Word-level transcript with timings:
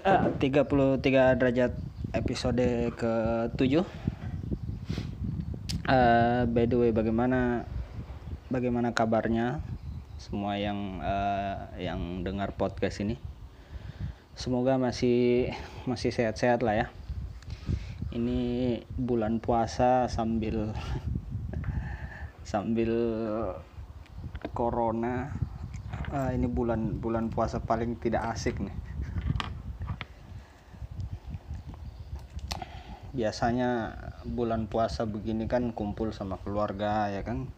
Uh, 0.00 0.32
33 0.40 1.36
derajat 1.36 1.76
episode 2.16 2.88
ke-7 2.96 3.84
uh, 5.84 6.48
By 6.48 6.64
the 6.64 6.76
way 6.80 6.88
bagaimana 6.88 7.68
Bagaimana 8.48 8.96
kabarnya 8.96 9.60
Semua 10.16 10.56
yang 10.56 11.04
uh, 11.04 11.76
Yang 11.76 12.24
dengar 12.24 12.56
podcast 12.56 13.04
ini? 13.04 13.20
Semoga 14.32 14.80
masih 14.80 15.52
Masih 15.84 16.16
sehat-sehat 16.16 16.64
lah 16.64 16.80
ya. 16.80 16.86
Ini 18.08 18.80
bulan 18.96 19.36
puasa 19.44 20.08
Sambil 20.08 20.72
Sambil 22.48 22.88
Corona. 24.56 25.28
Uh, 26.08 26.32
Ini 26.32 26.48
bulan 26.48 26.96
Bulan 27.04 27.28
puasa 27.28 27.60
paling 27.60 28.00
tidak 28.00 28.24
asik 28.32 28.64
nih 28.64 28.89
biasanya 33.10 33.98
bulan 34.22 34.70
puasa 34.70 35.02
begini 35.06 35.50
kan 35.50 35.74
kumpul 35.74 36.14
sama 36.14 36.38
keluarga 36.42 37.10
ya 37.10 37.26
kan? 37.26 37.50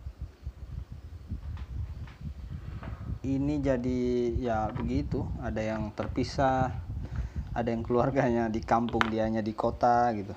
Ini 3.22 3.62
jadi 3.62 4.00
ya 4.40 4.72
begitu. 4.74 5.28
Ada 5.38 5.76
yang 5.76 5.94
terpisah 5.94 6.72
ada 7.52 7.68
yang 7.68 7.84
keluarganya 7.84 8.48
di 8.48 8.64
kampung 8.64 9.12
dianya 9.12 9.44
di 9.44 9.52
kota 9.52 10.08
gitu. 10.16 10.32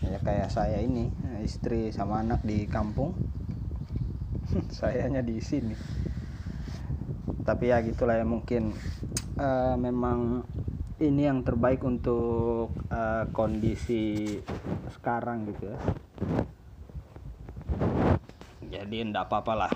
Ya 0.00 0.20
kayak 0.20 0.48
saya 0.48 0.80
ini 0.80 1.12
istri 1.44 1.92
sama 1.92 2.24
anak 2.24 2.40
di 2.44 2.64
kampung 2.64 3.12
sayanya 4.76 5.20
di 5.20 5.40
sini. 5.44 5.76
Tapi 7.44 7.68
ya 7.68 7.84
gitulah 7.84 8.16
ya 8.16 8.24
mungkin 8.24 8.72
uh, 9.36 9.76
memang 9.76 10.48
ini 11.02 11.26
yang 11.26 11.42
terbaik 11.42 11.82
untuk 11.82 12.70
uh, 12.86 13.26
kondisi 13.34 14.38
sekarang 14.94 15.50
gitu 15.50 15.74
ya. 15.74 15.78
Jadi 18.70 18.96
enggak 19.02 19.26
apa-apa 19.26 19.52
lah. 19.66 19.72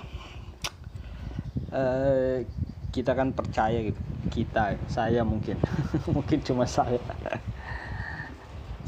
Uh, 1.75 2.39
kita 2.95 3.11
kan 3.19 3.35
percaya 3.35 3.91
gitu. 3.91 3.99
Kita 4.31 4.79
saya 4.87 5.27
mungkin. 5.27 5.59
Mungkin 6.15 6.39
cuma 6.39 6.63
saya. 6.63 6.99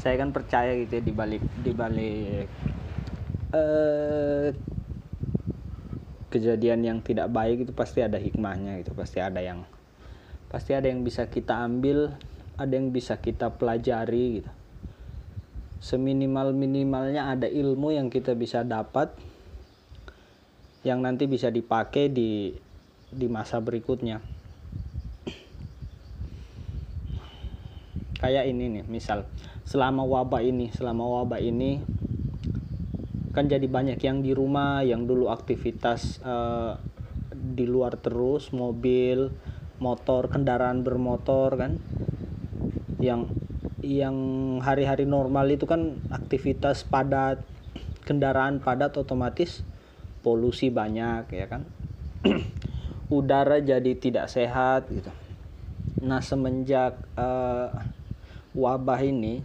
Saya 0.00 0.16
kan 0.16 0.32
percaya 0.32 0.72
gitu 0.80 0.98
ya 0.98 1.02
di 1.04 1.12
balik 1.14 1.42
di 1.62 1.72
balik 1.76 2.48
uh, 3.54 4.50
kejadian 6.32 6.80
yang 6.82 6.98
tidak 7.04 7.28
baik 7.28 7.68
itu 7.68 7.72
pasti 7.76 8.00
ada 8.00 8.16
hikmahnya 8.16 8.80
gitu. 8.80 8.96
Pasti 8.96 9.20
ada 9.20 9.38
yang 9.38 9.68
pasti 10.52 10.76
ada 10.76 10.84
yang 10.84 11.00
bisa 11.00 11.32
kita 11.32 11.64
ambil 11.64 12.12
ada 12.60 12.76
yang 12.76 12.92
bisa 12.92 13.16
kita 13.16 13.48
pelajari 13.56 14.44
gitu. 14.44 14.50
Seminimal 15.80 16.52
minimalnya 16.52 17.32
ada 17.32 17.48
ilmu 17.48 17.96
yang 17.96 18.12
kita 18.12 18.36
bisa 18.36 18.60
dapat 18.62 19.10
yang 20.84 21.00
nanti 21.00 21.24
bisa 21.24 21.48
dipakai 21.48 22.12
di 22.12 22.52
di 23.08 23.26
masa 23.32 23.64
berikutnya. 23.64 24.20
Kayak 28.20 28.46
ini 28.52 28.78
nih 28.78 28.84
misal 28.86 29.26
selama 29.66 30.04
wabah 30.04 30.44
ini 30.44 30.70
selama 30.70 31.24
wabah 31.24 31.40
ini 31.42 31.82
kan 33.32 33.48
jadi 33.48 33.64
banyak 33.64 33.98
yang 34.04 34.20
di 34.20 34.36
rumah 34.36 34.84
yang 34.84 35.08
dulu 35.08 35.32
aktivitas 35.32 36.20
uh, 36.22 36.76
di 37.32 37.64
luar 37.64 37.96
terus 37.98 38.52
mobil 38.52 39.32
motor 39.82 40.30
kendaraan 40.30 40.86
bermotor 40.86 41.58
kan. 41.58 41.82
Yang 43.02 43.34
yang 43.82 44.16
hari-hari 44.62 45.10
normal 45.10 45.50
itu 45.50 45.66
kan 45.66 45.98
aktivitas 46.14 46.86
padat 46.86 47.42
kendaraan 48.06 48.62
padat 48.62 48.94
otomatis 48.94 49.66
polusi 50.22 50.70
banyak 50.70 51.26
ya 51.34 51.46
kan. 51.50 51.66
Udara 53.10 53.58
jadi 53.58 53.98
tidak 53.98 54.30
sehat 54.30 54.86
gitu. 54.86 55.10
Nah 56.06 56.22
semenjak 56.22 56.94
uh, 57.18 57.74
wabah 58.54 59.02
ini 59.02 59.42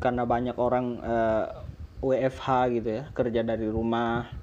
karena 0.00 0.24
banyak 0.24 0.56
orang 0.56 0.96
uh, 1.04 1.44
eh, 2.00 2.26
WFH 2.32 2.48
gitu 2.80 2.88
ya 2.88 3.04
kerja 3.12 3.44
dari 3.44 3.68
rumah 3.68 4.39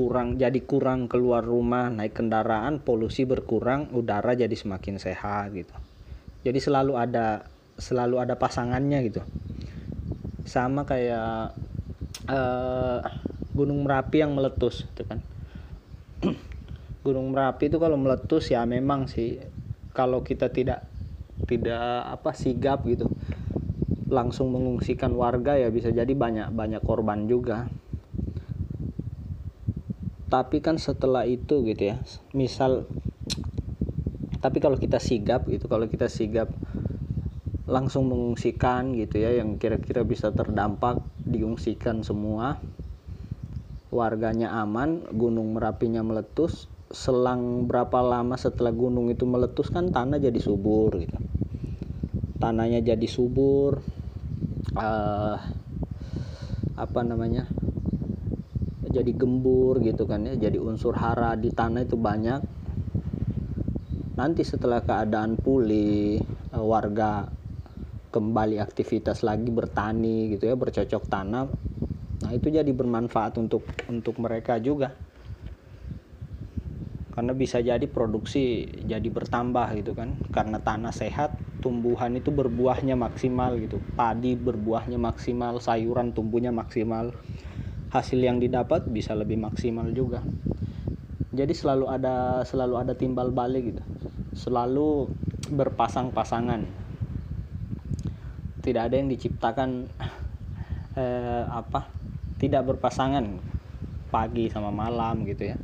kurang 0.00 0.40
jadi 0.40 0.56
kurang 0.64 1.12
keluar 1.12 1.44
rumah 1.44 1.92
naik 1.92 2.16
kendaraan 2.16 2.80
polusi 2.80 3.28
berkurang 3.28 3.92
udara 3.92 4.32
jadi 4.32 4.56
semakin 4.56 4.96
sehat 4.96 5.52
gitu. 5.52 5.76
Jadi 6.40 6.56
selalu 6.56 6.96
ada 6.96 7.44
selalu 7.76 8.16
ada 8.16 8.40
pasangannya 8.40 9.04
gitu. 9.04 9.20
Sama 10.48 10.88
kayak 10.88 11.52
uh, 12.32 13.04
gunung 13.52 13.84
merapi 13.84 14.24
yang 14.24 14.32
meletus 14.32 14.88
gitu 14.88 15.04
kan. 15.04 15.20
Gunung 17.04 17.36
merapi 17.36 17.68
itu 17.68 17.76
kalau 17.76 18.00
meletus 18.00 18.48
ya 18.48 18.64
memang 18.64 19.04
sih 19.04 19.36
kalau 19.92 20.24
kita 20.24 20.48
tidak 20.48 20.88
tidak 21.44 22.08
apa 22.08 22.32
sigap 22.32 22.88
gitu 22.88 23.12
langsung 24.08 24.48
mengungsikan 24.48 25.12
warga 25.12 25.60
ya 25.60 25.68
bisa 25.68 25.92
jadi 25.92 26.12
banyak 26.12 26.52
banyak 26.52 26.80
korban 26.84 27.24
juga 27.28 27.68
tapi 30.30 30.62
kan 30.62 30.78
setelah 30.78 31.26
itu 31.26 31.66
gitu 31.66 31.90
ya 31.90 31.96
misal 32.32 32.86
tapi 34.40 34.62
kalau 34.62 34.78
kita 34.80 35.02
sigap 35.02 35.44
gitu 35.50 35.66
kalau 35.66 35.90
kita 35.90 36.08
sigap 36.08 36.48
langsung 37.66 38.08
mengungsikan 38.08 38.94
gitu 38.94 39.20
ya 39.20 39.36
yang 39.42 39.58
kira-kira 39.60 40.06
bisa 40.06 40.32
terdampak 40.32 41.02
diungsikan 41.22 42.06
semua 42.06 42.62
warganya 43.90 44.54
aman 44.62 45.02
gunung 45.10 45.54
merapinya 45.54 46.00
meletus 46.00 46.70
selang 46.90 47.70
berapa 47.70 48.02
lama 48.02 48.34
setelah 48.34 48.74
gunung 48.74 49.14
itu 49.14 49.22
meletus 49.22 49.70
kan 49.70 49.94
tanah 49.94 50.18
jadi 50.18 50.38
subur 50.42 50.98
gitu. 50.98 51.18
Tanahnya 52.42 52.82
jadi 52.82 53.06
subur 53.06 53.78
uh, 54.74 55.36
apa 56.74 57.00
namanya 57.06 57.46
jadi 58.90 59.12
gembur 59.14 59.78
gitu 59.80 60.04
kan 60.04 60.26
ya 60.26 60.34
jadi 60.50 60.58
unsur 60.58 60.98
hara 60.98 61.38
di 61.38 61.54
tanah 61.54 61.86
itu 61.86 61.94
banyak. 61.94 62.42
Nanti 64.18 64.42
setelah 64.42 64.82
keadaan 64.82 65.38
pulih 65.38 66.18
eh, 66.26 66.64
warga 66.66 67.30
kembali 68.10 68.58
aktivitas 68.58 69.22
lagi 69.22 69.48
bertani 69.54 70.34
gitu 70.34 70.50
ya 70.50 70.58
bercocok 70.58 71.06
tanam 71.06 71.54
nah 72.20 72.34
itu 72.36 72.50
jadi 72.52 72.68
bermanfaat 72.68 73.38
untuk 73.40 73.70
untuk 73.88 74.18
mereka 74.20 74.58
juga. 74.60 74.92
Karena 77.10 77.32
bisa 77.34 77.58
jadi 77.62 77.86
produksi 77.90 78.66
jadi 78.86 79.08
bertambah 79.08 79.72
gitu 79.78 79.94
kan 79.94 80.18
karena 80.30 80.58
tanah 80.62 80.94
sehat 80.94 81.38
tumbuhan 81.60 82.16
itu 82.16 82.32
berbuahnya 82.32 82.96
maksimal 82.96 83.60
gitu 83.60 83.84
padi 83.94 84.32
berbuahnya 84.34 84.96
maksimal 84.96 85.60
sayuran 85.60 86.16
tumbuhnya 86.16 86.50
maksimal 86.50 87.12
hasil 87.90 88.22
yang 88.22 88.38
didapat 88.38 88.86
bisa 88.86 89.18
lebih 89.18 89.36
maksimal 89.36 89.90
juga. 89.90 90.22
Jadi 91.30 91.54
selalu 91.54 91.86
ada 91.90 92.42
selalu 92.46 92.74
ada 92.78 92.94
timbal 92.94 93.34
balik 93.34 93.74
gitu. 93.74 93.82
Selalu 94.34 95.10
berpasang-pasangan. 95.50 96.62
Tidak 98.62 98.82
ada 98.82 98.94
yang 98.94 99.10
diciptakan 99.10 99.90
eh, 101.02 101.44
apa 101.50 101.90
tidak 102.38 102.74
berpasangan 102.74 103.26
pagi 104.10 104.46
sama 104.50 104.70
malam 104.70 105.26
gitu 105.26 105.50
ya. 105.50 105.58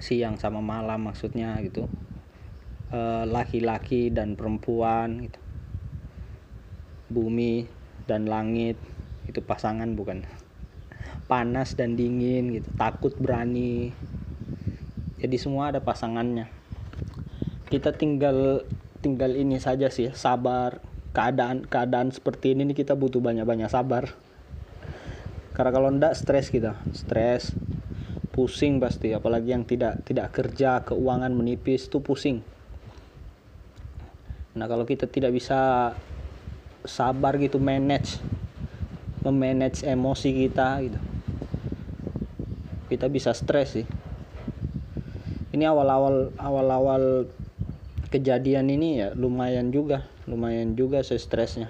Siang 0.00 0.40
sama 0.40 0.64
malam 0.64 1.12
maksudnya 1.12 1.60
gitu. 1.60 1.84
Eh, 2.92 3.24
laki-laki 3.28 4.08
eh, 4.08 4.12
dan 4.12 4.40
perempuan 4.40 5.28
gitu. 5.28 5.40
Bumi 7.12 7.68
dan 8.08 8.24
langit 8.24 8.89
itu 9.30 9.40
pasangan 9.40 9.86
bukan. 9.94 10.26
Panas 11.30 11.78
dan 11.78 11.94
dingin 11.94 12.50
gitu 12.50 12.66
takut 12.74 13.14
berani. 13.14 13.94
Jadi 15.22 15.36
semua 15.38 15.70
ada 15.70 15.78
pasangannya. 15.78 16.50
Kita 17.70 17.94
tinggal 17.94 18.66
tinggal 18.98 19.38
ini 19.38 19.62
saja 19.62 19.88
sih 19.88 20.10
sabar. 20.10 20.82
Keadaan 21.10 21.66
keadaan 21.66 22.14
seperti 22.14 22.54
ini 22.54 22.74
kita 22.74 22.98
butuh 22.98 23.22
banyak 23.22 23.46
banyak 23.46 23.70
sabar. 23.70 24.10
Karena 25.54 25.70
kalau 25.70 25.88
ndak 25.94 26.18
stres 26.18 26.50
kita. 26.50 26.74
Stres 26.90 27.54
pusing 28.34 28.82
pasti. 28.82 29.14
Apalagi 29.14 29.54
yang 29.54 29.62
tidak 29.62 30.02
tidak 30.02 30.34
kerja 30.34 30.82
keuangan 30.82 31.30
menipis 31.30 31.86
tuh 31.86 32.02
pusing. 32.02 32.42
Nah 34.58 34.66
kalau 34.66 34.82
kita 34.82 35.06
tidak 35.06 35.30
bisa 35.30 35.94
sabar 36.82 37.36
gitu 37.36 37.60
manage 37.60 38.18
memanage 39.24 39.84
emosi 39.84 40.30
kita 40.32 40.68
gitu. 40.84 41.00
Kita 42.88 43.06
bisa 43.06 43.36
stres 43.36 43.76
sih. 43.76 43.86
Ini 45.50 45.64
awal-awal 45.66 46.30
awal-awal 46.38 47.26
kejadian 48.10 48.70
ini 48.70 49.02
ya 49.02 49.08
lumayan 49.14 49.70
juga 49.70 50.06
lumayan 50.30 50.78
juga 50.78 51.02
saya 51.02 51.18
stresnya. 51.18 51.68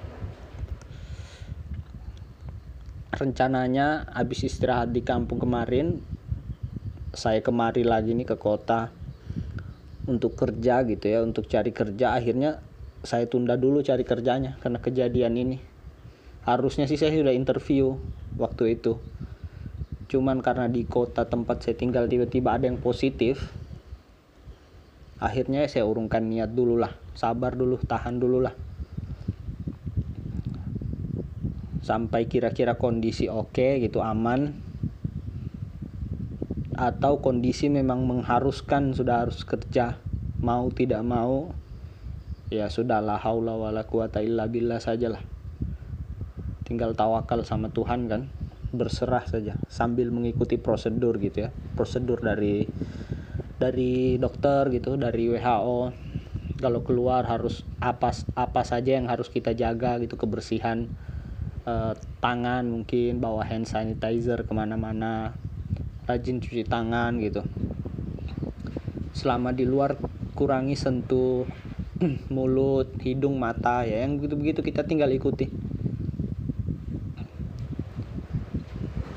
Rencananya 3.17 4.09
habis 4.13 4.45
istirahat 4.45 4.93
di 4.93 5.05
kampung 5.05 5.41
kemarin 5.41 6.01
saya 7.13 7.43
kemari 7.43 7.83
lagi 7.83 8.15
nih 8.15 8.29
ke 8.29 8.37
kota 8.39 8.93
untuk 10.09 10.39
kerja 10.39 10.85
gitu 10.85 11.05
ya 11.09 11.21
untuk 11.25 11.49
cari 11.49 11.73
kerja. 11.73 12.17
Akhirnya 12.17 12.61
saya 13.01 13.25
tunda 13.29 13.57
dulu 13.57 13.81
cari 13.81 14.05
kerjanya 14.05 14.61
karena 14.61 14.79
kejadian 14.81 15.35
ini 15.41 15.70
harusnya 16.45 16.89
sih 16.89 16.97
saya 16.97 17.13
sudah 17.13 17.35
interview 17.35 18.01
waktu 18.41 18.81
itu. 18.81 18.97
Cuman 20.11 20.43
karena 20.43 20.67
di 20.67 20.89
kota 20.89 21.29
tempat 21.29 21.63
saya 21.63 21.79
tinggal 21.79 22.11
tiba-tiba 22.11 22.57
ada 22.59 22.67
yang 22.67 22.83
positif 22.83 23.55
akhirnya 25.21 25.63
saya 25.69 25.85
urungkan 25.85 26.27
niat 26.27 26.51
dulu 26.57 26.81
lah. 26.81 26.97
Sabar 27.13 27.55
dulu 27.55 27.79
tahan 27.79 28.17
dulu 28.19 28.39
lah. 28.43 28.55
Sampai 31.85 32.27
kira-kira 32.27 32.81
kondisi 32.81 33.29
oke 33.29 33.53
okay, 33.55 33.73
gitu 33.85 34.01
aman. 34.01 34.57
Atau 36.75 37.21
kondisi 37.21 37.69
memang 37.69 38.09
mengharuskan 38.09 38.97
sudah 38.97 39.29
harus 39.29 39.45
kerja 39.45 40.01
mau 40.41 40.73
tidak 40.73 41.05
mau 41.05 41.53
ya 42.49 42.67
sudahlah 42.73 43.21
haula 43.21 43.55
wala 43.55 43.85
quwata 43.85 44.25
illa 44.25 44.49
billah 44.49 44.81
sajalah 44.83 45.30
tinggal 46.71 46.95
tawakal 46.95 47.43
sama 47.43 47.67
Tuhan 47.75 48.07
kan 48.07 48.31
berserah 48.71 49.27
saja 49.27 49.59
sambil 49.67 50.15
mengikuti 50.15 50.55
prosedur 50.55 51.19
gitu 51.19 51.45
ya. 51.45 51.51
Prosedur 51.75 52.23
dari 52.23 52.63
dari 53.59 54.15
dokter 54.23 54.71
gitu 54.71 54.95
dari 54.95 55.27
WHO 55.35 55.81
kalau 56.63 56.81
keluar 56.87 57.27
harus 57.27 57.67
apa 57.83 58.15
apa 58.39 58.63
saja 58.63 58.95
yang 58.95 59.11
harus 59.11 59.27
kita 59.27 59.51
jaga 59.59 59.99
gitu 59.99 60.15
kebersihan 60.15 60.87
eh, 61.67 61.95
tangan 62.23 62.71
mungkin 62.71 63.19
bawa 63.19 63.43
hand 63.43 63.67
sanitizer 63.67 64.47
ke 64.47 64.53
mana-mana 64.55 65.35
rajin 66.07 66.39
cuci 66.39 66.63
tangan 66.71 67.19
gitu. 67.19 67.43
Selama 69.11 69.51
di 69.51 69.67
luar 69.67 69.99
kurangi 70.39 70.79
sentuh 70.79 71.51
mulut 72.35 72.95
hidung 73.03 73.37
mata 73.43 73.83
ya 73.83 74.07
yang 74.07 74.23
begitu-begitu 74.23 74.63
kita 74.63 74.87
tinggal 74.87 75.11
ikuti 75.11 75.51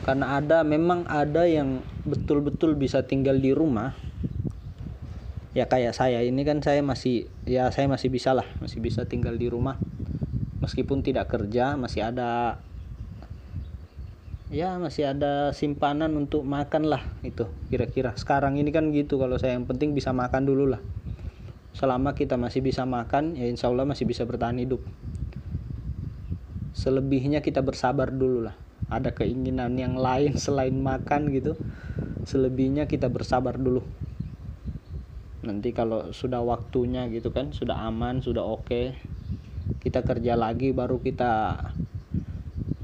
karena 0.04 0.36
ada 0.36 0.68
memang 0.68 1.08
ada 1.08 1.48
yang 1.48 1.80
betul-betul 2.04 2.76
bisa 2.76 3.08
tinggal 3.08 3.40
di 3.40 3.56
rumah. 3.56 3.96
Ya 5.56 5.72
kayak 5.72 5.96
saya 5.96 6.20
ini 6.20 6.44
kan 6.44 6.60
saya 6.60 6.84
masih 6.84 7.32
ya 7.48 7.72
saya 7.72 7.88
masih 7.88 8.12
bisa 8.12 8.36
lah 8.36 8.44
masih 8.60 8.84
bisa 8.84 9.08
tinggal 9.08 9.40
di 9.40 9.48
rumah. 9.48 9.80
Meskipun 10.60 11.08
tidak 11.08 11.32
kerja 11.32 11.80
masih 11.80 12.04
ada 12.04 12.60
ya 14.52 14.76
masih 14.76 15.16
ada 15.16 15.56
simpanan 15.56 16.12
untuk 16.20 16.44
makan 16.44 16.92
lah 16.92 17.08
itu 17.24 17.48
kira-kira. 17.72 18.12
Sekarang 18.20 18.60
ini 18.60 18.76
kan 18.76 18.92
gitu 18.92 19.16
kalau 19.16 19.40
saya 19.40 19.56
yang 19.56 19.64
penting 19.64 19.96
bisa 19.96 20.12
makan 20.12 20.44
dulu 20.44 20.68
lah. 20.68 20.84
Selama 21.72 22.12
kita 22.12 22.36
masih 22.36 22.60
bisa 22.60 22.84
makan 22.84 23.40
ya 23.40 23.48
insya 23.48 23.72
Allah 23.72 23.88
masih 23.88 24.04
bisa 24.04 24.28
bertahan 24.28 24.60
hidup. 24.60 24.84
Selebihnya 26.76 27.40
kita 27.40 27.64
bersabar 27.64 28.12
dulu 28.12 28.52
lah 28.52 28.58
ada 29.00 29.14
keinginan 29.14 29.78
yang 29.78 29.98
lain 29.98 30.38
selain 30.38 30.78
makan 30.78 31.34
gitu. 31.34 31.58
Selebihnya 32.24 32.86
kita 32.86 33.10
bersabar 33.10 33.58
dulu. 33.58 33.82
Nanti 35.44 35.76
kalau 35.76 36.16
sudah 36.16 36.40
waktunya 36.40 37.10
gitu 37.12 37.36
kan 37.36 37.52
sudah 37.52 37.84
aman 37.84 38.24
sudah 38.24 38.48
oke 38.48 38.64
okay, 38.64 38.86
kita 39.84 40.08
kerja 40.08 40.40
lagi 40.40 40.72
baru 40.72 41.04
kita 41.04 41.60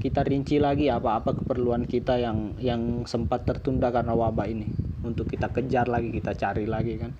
kita 0.00 0.20
rinci 0.24 0.60
lagi 0.60 0.88
apa-apa 0.92 1.40
keperluan 1.40 1.84
kita 1.84 2.20
yang 2.20 2.56
yang 2.60 3.04
sempat 3.04 3.44
tertunda 3.48 3.88
karena 3.92 4.12
wabah 4.12 4.48
ini. 4.48 4.68
Untuk 5.00 5.28
kita 5.32 5.48
kejar 5.48 5.88
lagi 5.88 6.12
kita 6.12 6.36
cari 6.36 6.68
lagi 6.68 7.00
kan. 7.00 7.12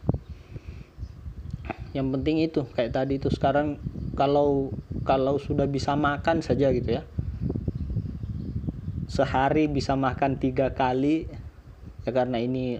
Yang 1.96 2.06
penting 2.12 2.36
itu 2.44 2.60
kayak 2.76 2.92
tadi 2.92 3.16
itu 3.16 3.32
sekarang 3.32 3.80
kalau 4.16 4.72
kalau 5.04 5.40
sudah 5.40 5.64
bisa 5.64 5.96
makan 5.96 6.44
saja 6.44 6.68
gitu 6.76 7.00
ya 7.00 7.02
sehari 9.10 9.66
bisa 9.66 9.98
makan 9.98 10.38
tiga 10.38 10.70
kali 10.70 11.26
ya 12.06 12.14
karena 12.14 12.38
ini 12.38 12.78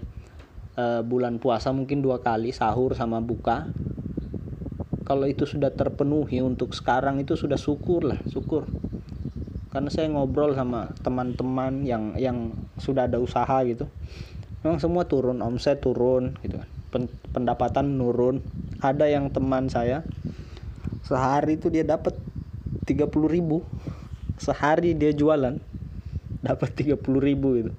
uh, 0.79 1.03
bulan 1.03 1.43
puasa 1.43 1.75
mungkin 1.75 1.99
dua 1.99 2.23
kali 2.23 2.55
sahur 2.55 2.95
sama 2.95 3.19
buka. 3.19 3.67
Kalau 5.03 5.27
itu 5.27 5.43
sudah 5.43 5.75
terpenuhi 5.75 6.39
untuk 6.39 6.71
sekarang 6.71 7.19
itu 7.19 7.35
sudah 7.35 7.59
syukur 7.59 8.07
lah 8.07 8.19
syukur. 8.31 8.63
Karena 9.75 9.91
saya 9.91 10.07
ngobrol 10.07 10.55
sama 10.55 10.95
teman-teman 11.03 11.83
yang 11.83 12.15
yang 12.15 12.55
sudah 12.79 13.11
ada 13.11 13.19
usaha 13.19 13.59
gitu. 13.67 13.91
Memang 14.63 14.79
semua 14.79 15.03
turun 15.03 15.43
omset 15.43 15.83
turun 15.83 16.39
gitu 16.47 16.63
kan. 16.63 16.69
Pendapatan 17.35 17.91
menurun. 17.91 18.39
Ada 18.79 19.11
yang 19.11 19.35
teman 19.35 19.67
saya 19.67 20.07
sehari 21.03 21.59
itu 21.59 21.67
dia 21.67 21.83
dapat 21.83 22.15
30 22.87 23.11
ribu. 23.27 23.67
Sehari 24.39 24.95
dia 24.95 25.11
jualan 25.11 25.59
dapat 26.41 26.73
30 26.73 26.97
ribu 27.21 27.49
itu 27.57 27.71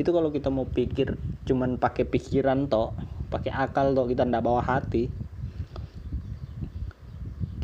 itu 0.00 0.08
kalau 0.08 0.32
kita 0.32 0.48
mau 0.48 0.64
pikir 0.64 1.20
cuman 1.44 1.76
pakai 1.76 2.08
pikiran 2.08 2.70
toh 2.70 2.96
pakai 3.32 3.48
akal 3.48 3.96
toh 3.96 4.04
kita 4.04 4.28
ndak 4.28 4.44
bawa 4.44 4.60
hati. 4.60 5.08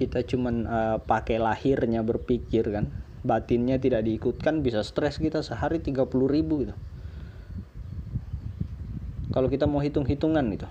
Kita 0.01 0.25
cuman 0.25 0.55
uh, 0.65 0.97
pakai 1.05 1.37
lahirnya 1.37 2.01
berpikir 2.01 2.65
kan. 2.73 2.89
Batinnya 3.21 3.77
tidak 3.77 4.09
diikutkan 4.09 4.65
bisa 4.65 4.81
stres 4.81 5.21
kita 5.21 5.45
sehari 5.45 5.85
30 5.85 6.09
ribu 6.09 6.65
gitu. 6.65 6.75
Kalau 9.29 9.53
kita 9.53 9.69
mau 9.69 9.85
hitung-hitungan 9.85 10.45
gitu. 10.57 10.65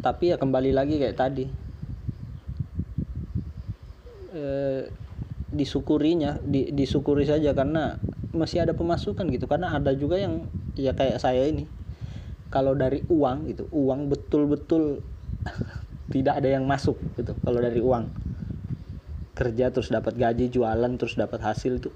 Tapi 0.00 0.32
ya 0.32 0.36
kembali 0.38 0.70
lagi 0.70 0.96
kayak 1.02 1.18
tadi. 1.18 1.44
Eh, 4.30 4.82
disyukurinya 5.50 6.38
di, 6.46 6.70
disyukuri 6.70 7.26
saja 7.26 7.50
karena 7.54 7.98
masih 8.30 8.62
ada 8.62 8.74
pemasukan 8.74 9.26
gitu. 9.30 9.46
Karena 9.50 9.74
ada 9.74 9.90
juga 9.94 10.18
yang 10.18 10.46
ya 10.78 10.94
kayak 10.94 11.18
saya 11.18 11.46
ini 11.50 11.66
kalau 12.50 12.74
dari 12.74 13.06
uang 13.06 13.46
gitu 13.46 13.70
uang 13.70 14.10
betul-betul 14.10 15.02
tidak 16.14 16.42
ada 16.42 16.48
yang 16.58 16.66
masuk 16.66 16.98
gitu 17.18 17.34
kalau 17.46 17.62
dari 17.62 17.78
uang. 17.78 18.10
Kerja 19.38 19.72
terus 19.72 19.88
dapat 19.88 20.18
gaji 20.18 20.50
jualan 20.50 20.92
terus 20.98 21.14
dapat 21.16 21.40
hasil 21.40 21.78
itu 21.78 21.90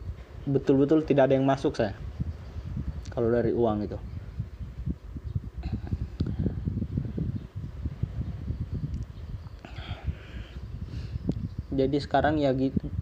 betul-betul 0.47 1.03
tidak 1.03 1.29
ada 1.29 1.35
yang 1.37 1.45
masuk 1.45 1.75
saya. 1.75 1.99
Kalau 3.11 3.29
dari 3.31 3.51
uang 3.51 3.85
itu. 3.85 3.99
Jadi 11.75 11.99
sekarang 11.99 12.39
ya 12.39 12.55
gitu 12.55 12.94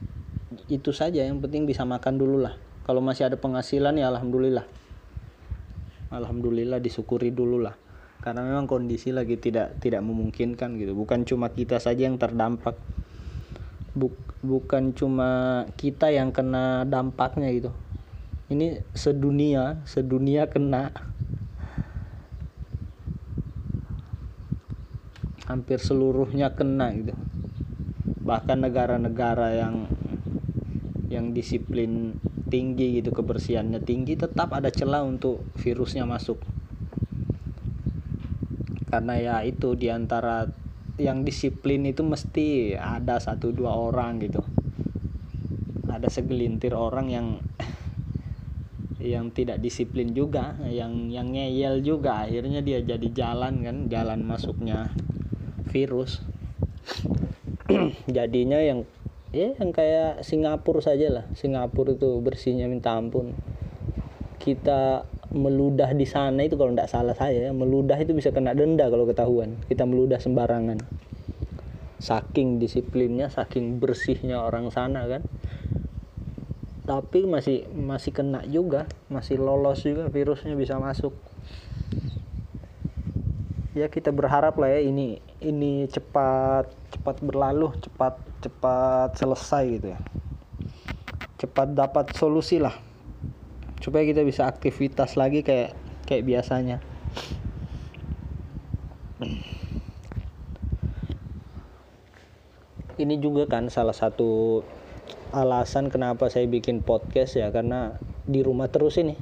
itu 0.73 0.88
saja 0.97 1.21
yang 1.21 1.37
penting 1.45 1.69
bisa 1.69 1.85
makan 1.85 2.17
dulu 2.17 2.41
lah. 2.41 2.57
Kalau 2.88 3.05
masih 3.05 3.29
ada 3.29 3.37
penghasilan 3.37 3.93
ya 4.00 4.09
alhamdulillah. 4.09 4.64
Alhamdulillah 6.09 6.81
disyukuri 6.81 7.29
dulu 7.29 7.61
lah. 7.61 7.76
Karena 8.25 8.41
memang 8.41 8.64
kondisi 8.64 9.12
lagi 9.12 9.37
tidak 9.37 9.76
tidak 9.85 10.00
memungkinkan 10.00 10.81
gitu. 10.81 10.97
Bukan 10.97 11.29
cuma 11.29 11.52
kita 11.52 11.76
saja 11.76 12.09
yang 12.09 12.17
terdampak. 12.17 12.75
Buk, 13.93 14.17
bukan 14.41 14.97
cuma 14.97 15.62
kita 15.76 16.09
yang 16.09 16.33
kena 16.33 16.88
dampaknya 16.88 17.52
gitu. 17.52 17.71
Ini 18.49 18.81
sedunia 18.97 19.85
sedunia 19.85 20.49
kena. 20.49 20.88
Hampir 25.45 25.76
seluruhnya 25.76 26.57
kena 26.57 26.88
gitu. 26.97 27.12
Bahkan 28.23 28.59
negara-negara 28.64 29.59
yang 29.59 29.91
yang 31.12 31.37
disiplin 31.37 32.16
tinggi 32.49 33.00
gitu 33.00 33.12
kebersihannya 33.12 33.85
tinggi 33.85 34.16
tetap 34.16 34.57
ada 34.57 34.73
celah 34.73 35.04
untuk 35.04 35.45
virusnya 35.61 36.09
masuk. 36.09 36.40
Karena 38.88 39.16
ya 39.21 39.37
itu 39.45 39.76
di 39.76 39.92
antara 39.92 40.49
yang 41.00 41.25
disiplin 41.25 41.85
itu 41.88 42.04
mesti 42.04 42.76
ada 42.76 43.21
satu 43.21 43.52
dua 43.52 43.76
orang 43.76 44.21
gitu. 44.25 44.40
Ada 45.88 46.09
segelintir 46.09 46.73
orang 46.73 47.12
yang 47.12 47.26
yang 49.12 49.28
tidak 49.33 49.61
disiplin 49.61 50.16
juga 50.16 50.57
yang 50.69 51.12
yang 51.12 51.33
ngeyel 51.33 51.85
juga. 51.85 52.25
Akhirnya 52.25 52.64
dia 52.64 52.81
jadi 52.81 53.09
jalan 53.12 53.64
kan 53.64 53.76
jalan 53.92 54.25
masuknya 54.25 54.92
virus. 55.69 56.21
Jadinya 58.16 58.61
yang 58.61 58.85
ya 59.33 59.57
yang 59.57 59.73
kayak 59.73 60.23
Singapura 60.23 60.85
saja 60.85 61.09
lah. 61.09 61.25
Singapura 61.33 61.97
itu 61.97 62.21
bersihnya 62.21 62.69
minta 62.69 62.93
ampun. 62.93 63.33
Kita 64.37 65.09
meludah 65.33 65.97
di 65.97 66.05
sana 66.05 66.45
itu 66.45 66.61
kalau 66.61 66.77
tidak 66.77 66.93
salah 66.93 67.17
saya 67.17 67.49
meludah 67.57 67.97
itu 67.97 68.12
bisa 68.12 68.29
kena 68.31 68.53
denda 68.53 68.93
kalau 68.93 69.09
ketahuan. 69.09 69.57
Kita 69.67 69.89
meludah 69.89 70.21
sembarangan. 70.21 70.85
Saking 71.97 72.61
disiplinnya 72.61 73.33
saking 73.33 73.81
bersihnya 73.81 74.45
orang 74.45 74.69
sana 74.69 75.09
kan. 75.09 75.25
Tapi 76.85 77.25
masih 77.25 77.65
masih 77.73 78.12
kena 78.12 78.45
juga 78.45 78.85
masih 79.09 79.41
lolos 79.41 79.81
juga 79.81 80.12
virusnya 80.12 80.53
bisa 80.53 80.77
masuk. 80.77 81.17
Ya 83.73 83.89
kita 83.89 84.12
berharap 84.12 84.61
lah 84.61 84.69
ya 84.77 84.85
ini 84.85 85.25
ini 85.41 85.89
cepat 85.89 86.69
cepat 86.93 87.25
berlalu 87.25 87.73
cepat 87.81 88.32
cepat 88.43 89.15
selesai 89.15 89.65
gitu 89.79 89.87
ya. 89.95 90.01
Cepat 91.39 91.79
dapat 91.79 92.11
solusi 92.19 92.59
lah. 92.59 92.75
Supaya 93.79 94.03
kita 94.03 94.27
bisa 94.27 94.51
aktivitas 94.51 95.15
lagi 95.15 95.47
kayak 95.47 95.79
kayak 96.07 96.27
biasanya. 96.27 96.79
Ini 102.99 103.15
juga 103.19 103.47
kan 103.47 103.71
salah 103.71 103.95
satu 103.95 104.63
alasan 105.33 105.89
kenapa 105.89 106.29
saya 106.29 106.45
bikin 106.47 106.85
podcast 106.85 107.39
ya 107.39 107.49
karena 107.55 107.97
di 108.27 108.43
rumah 108.43 108.69
terus 108.69 108.99
ini. 108.99 109.15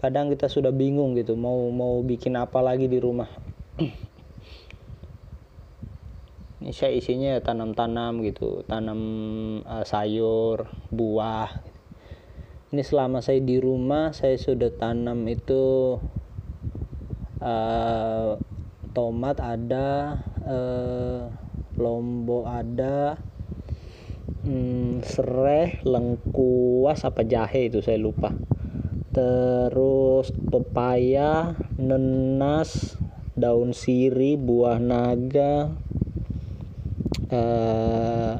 Kadang 0.00 0.28
kita 0.28 0.52
sudah 0.52 0.68
bingung 0.68 1.16
gitu 1.16 1.32
mau 1.32 1.72
mau 1.72 2.04
bikin 2.04 2.36
apa 2.36 2.60
lagi 2.60 2.92
di 2.92 3.00
rumah 3.00 3.28
ini 6.64 6.72
saya 6.72 6.96
isinya 6.96 7.36
ya 7.36 7.44
tanam-tanam 7.44 8.24
gitu 8.24 8.64
tanam 8.64 9.00
uh, 9.68 9.84
sayur 9.84 10.64
buah. 10.88 11.60
Ini 12.72 12.80
selama 12.80 13.20
saya 13.20 13.44
di 13.44 13.60
rumah 13.60 14.16
saya 14.16 14.40
sudah 14.40 14.72
tanam 14.72 15.28
itu 15.28 16.00
uh, 17.44 18.40
tomat 18.96 19.44
ada 19.44 20.16
uh, 20.40 21.28
lombok 21.76 22.48
ada 22.48 23.20
hmm, 24.48 25.04
serai 25.04 25.84
lengkuas 25.84 27.04
apa 27.04 27.28
jahe 27.28 27.68
itu 27.68 27.84
saya 27.84 28.00
lupa. 28.00 28.32
Terus 29.12 30.32
pepaya, 30.32 31.60
nenas, 31.76 32.96
daun 33.36 33.76
siri, 33.76 34.40
buah 34.40 34.80
naga, 34.80 35.76
eh, 37.34 38.34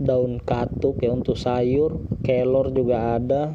daun 0.00 0.40
katuk 0.40 1.04
ya 1.04 1.12
untuk 1.12 1.36
sayur, 1.36 2.00
kelor 2.24 2.72
juga 2.72 3.20
ada. 3.20 3.52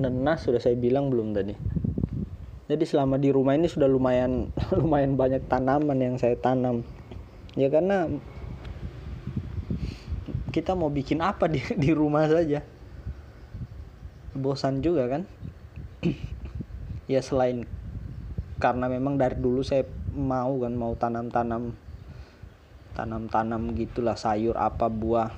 Nenas 0.00 0.48
sudah 0.48 0.56
saya 0.56 0.72
bilang 0.72 1.12
belum 1.12 1.36
tadi. 1.36 1.52
Jadi 2.70 2.84
selama 2.86 3.20
di 3.20 3.28
rumah 3.28 3.58
ini 3.58 3.68
sudah 3.68 3.90
lumayan 3.90 4.48
lumayan 4.80 5.20
banyak 5.20 5.44
tanaman 5.50 6.00
yang 6.00 6.16
saya 6.16 6.38
tanam. 6.40 6.80
Ya 7.58 7.68
karena 7.68 8.08
kita 10.50 10.74
mau 10.74 10.90
bikin 10.90 11.22
apa 11.22 11.46
di 11.46 11.62
di 11.82 11.90
rumah 11.94 12.26
saja 12.26 12.64
bosan 14.34 14.82
juga 14.82 15.10
kan 15.10 15.22
ya 17.12 17.22
selain 17.22 17.66
karena 18.60 18.92
memang 18.92 19.16
dari 19.16 19.40
dulu 19.40 19.64
saya 19.64 19.88
mau 20.12 20.60
kan 20.60 20.76
mau 20.76 20.92
tanam-tanam 20.92 21.72
tanam-tanam 22.92 23.72
gitulah 23.72 24.20
sayur 24.20 24.60
apa 24.60 24.92
buah. 24.92 25.32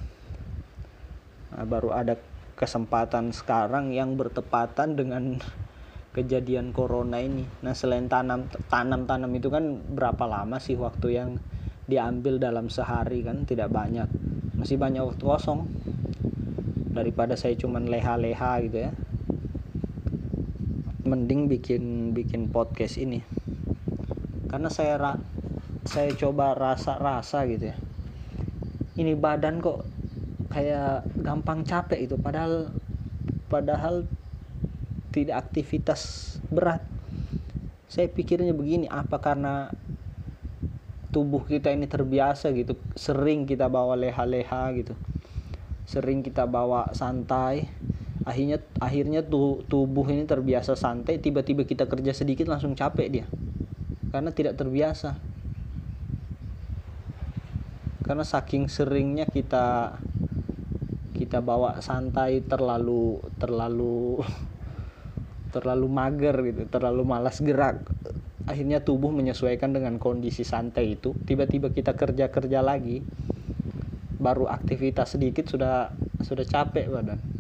Nah, 1.55 1.65
baru 1.69 1.95
ada 1.95 2.19
kesempatan 2.59 3.31
sekarang 3.31 3.95
yang 3.95 4.19
bertepatan 4.19 4.99
dengan 4.99 5.39
kejadian 6.17 6.75
corona 6.75 7.23
ini. 7.23 7.47
Nah 7.63 7.79
selain 7.79 8.11
tanam 8.11 8.51
tanam 8.67 9.07
tanam 9.07 9.31
itu 9.39 9.49
kan 9.55 9.79
berapa 9.79 10.27
lama 10.27 10.59
sih 10.59 10.75
waktu 10.75 11.09
yang 11.15 11.31
diambil 11.87 12.43
dalam 12.43 12.67
sehari 12.67 13.23
kan? 13.23 13.47
Tidak 13.47 13.71
banyak. 13.71 14.11
Masih 14.59 14.83
banyak 14.83 15.07
waktu 15.07 15.23
kosong. 15.23 15.71
Daripada 16.93 17.39
saya 17.39 17.55
cuman 17.55 17.87
leha-leha 17.87 18.61
gitu 18.67 18.91
ya 18.91 18.93
mending 21.13 21.53
bikin 21.53 22.17
bikin 22.17 22.49
podcast 22.49 22.97
ini. 22.97 23.21
Karena 24.49 24.73
saya 24.73 24.97
ra, 24.97 25.13
saya 25.85 26.09
coba 26.17 26.57
rasa-rasa 26.57 27.45
gitu 27.45 27.69
ya. 27.69 27.77
Ini 28.97 29.13
badan 29.21 29.61
kok 29.61 29.85
kayak 30.49 31.05
gampang 31.21 31.69
capek 31.69 32.09
itu 32.09 32.17
padahal 32.17 32.73
padahal 33.53 34.09
tidak 35.13 35.49
aktivitas 35.49 36.41
berat. 36.49 36.81
Saya 37.93 38.09
pikirnya 38.09 38.57
begini 38.57 38.89
apa 38.89 39.21
karena 39.21 39.69
tubuh 41.13 41.45
kita 41.45 41.69
ini 41.69 41.85
terbiasa 41.85 42.57
gitu? 42.57 42.81
Sering 42.97 43.45
kita 43.45 43.69
bawa 43.69 44.01
leha-leha 44.01 44.73
gitu. 44.73 44.97
Sering 45.85 46.25
kita 46.25 46.49
bawa 46.49 46.97
santai 46.97 47.69
akhirnya 48.23 48.63
akhirnya 48.79 49.21
tuh 49.27 49.67
tubuh 49.67 50.07
ini 50.07 50.23
terbiasa 50.23 50.79
santai 50.79 51.19
tiba-tiba 51.19 51.67
kita 51.67 51.91
kerja 51.91 52.15
sedikit 52.15 52.47
langsung 52.47 52.79
capek 52.79 53.09
dia. 53.11 53.27
Karena 54.15 54.31
tidak 54.31 54.61
terbiasa. 54.61 55.19
Karena 58.03 58.23
saking 58.27 58.71
seringnya 58.71 59.27
kita 59.27 59.99
kita 61.17 61.39
bawa 61.39 61.79
santai 61.83 62.43
terlalu 62.43 63.23
terlalu 63.39 64.23
terlalu 65.55 65.87
mager 65.87 66.37
gitu 66.47 66.63
terlalu 66.71 67.03
malas 67.03 67.43
gerak. 67.43 67.83
Akhirnya 68.43 68.83
tubuh 68.83 69.15
menyesuaikan 69.15 69.71
dengan 69.71 70.03
kondisi 70.03 70.43
santai 70.43 70.99
itu. 70.99 71.15
Tiba-tiba 71.15 71.71
kita 71.71 71.95
kerja-kerja 71.95 72.59
lagi 72.59 73.03
baru 74.23 74.47
aktivitas 74.47 75.19
sedikit 75.19 75.51
sudah 75.51 75.91
sudah 76.23 76.47
capek 76.47 76.87
badan 76.87 77.32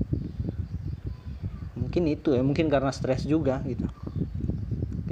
mungkin 1.93 2.09
itu 2.09 2.33
ya 2.33 2.41
mungkin 2.41 2.73
karena 2.73 2.89
stres 2.89 3.29
juga 3.29 3.61
gitu. 3.69 3.85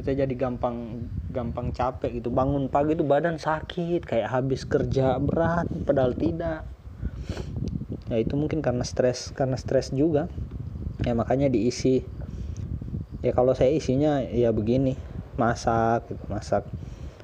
Kita 0.00 0.16
jadi 0.16 0.32
gampang 0.32 1.12
gampang 1.28 1.76
capek 1.76 2.24
gitu. 2.24 2.32
Bangun 2.32 2.72
pagi 2.72 2.96
itu 2.96 3.04
badan 3.04 3.36
sakit 3.36 4.08
kayak 4.08 4.32
habis 4.32 4.64
kerja 4.64 5.20
berat 5.20 5.68
padahal 5.84 6.16
tidak. 6.16 6.64
Ya 8.08 8.16
itu 8.16 8.32
mungkin 8.32 8.64
karena 8.64 8.80
stres 8.80 9.28
karena 9.36 9.60
stres 9.60 9.92
juga. 9.92 10.32
Ya 11.04 11.12
makanya 11.12 11.52
diisi. 11.52 12.00
Ya 13.20 13.36
kalau 13.36 13.52
saya 13.52 13.76
isinya 13.76 14.24
ya 14.24 14.48
begini. 14.48 14.96
Masak 15.36 16.08
gitu 16.08 16.24
masak. 16.32 16.64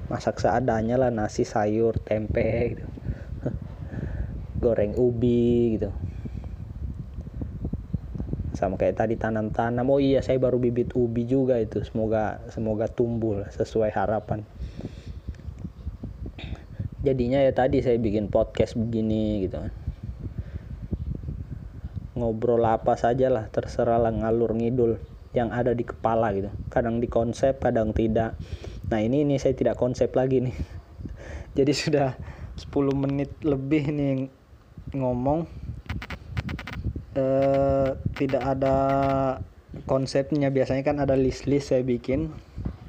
Masak 0.05 0.37
seadanya 0.37 1.01
lah 1.01 1.09
nasi 1.09 1.49
sayur 1.49 1.97
tempe 2.05 2.77
gitu. 2.77 2.85
Goreng 4.61 4.93
ubi 4.93 5.81
gitu 5.81 5.89
sama 8.57 8.73
kayak 8.81 8.97
tadi 8.97 9.13
tanam-tanam. 9.21 9.85
Oh 9.85 10.01
iya 10.01 10.25
saya 10.25 10.41
baru 10.41 10.57
bibit 10.57 10.97
ubi 10.97 11.29
juga 11.29 11.61
itu. 11.61 11.85
Semoga 11.85 12.41
semoga 12.49 12.89
tumbuh 12.89 13.45
sesuai 13.53 13.93
harapan. 13.93 14.41
Jadinya 17.05 17.37
ya 17.45 17.53
tadi 17.53 17.85
saya 17.85 18.01
bikin 18.01 18.33
podcast 18.33 18.73
begini 18.73 19.45
gitu. 19.45 19.61
Ngobrol 22.17 22.65
apa 22.65 22.97
saja 22.97 23.29
lah 23.29 23.45
terserah 23.53 24.01
lah 24.01 24.09
ngalur 24.09 24.57
ngidul 24.57 24.97
yang 25.37 25.53
ada 25.53 25.77
di 25.77 25.85
kepala 25.85 26.33
gitu. 26.33 26.49
Kadang 26.73 26.97
di 26.97 27.05
konsep 27.05 27.61
kadang 27.61 27.93
tidak. 27.93 28.33
Nah 28.89 28.97
ini 28.97 29.21
ini 29.21 29.37
saya 29.37 29.53
tidak 29.53 29.77
konsep 29.77 30.09
lagi 30.17 30.41
nih. 30.41 30.57
Jadi 31.61 31.71
sudah 31.77 32.17
10 32.57 32.73
menit 32.97 33.29
lebih 33.45 33.93
nih 33.93 34.33
ngomong 34.97 35.45
eh, 37.17 37.89
tidak 38.15 38.43
ada 38.45 38.75
konsepnya. 39.89 40.53
Biasanya 40.53 40.83
kan 40.85 41.01
ada 41.01 41.17
list-list 41.17 41.73
saya 41.73 41.83
bikin. 41.83 42.31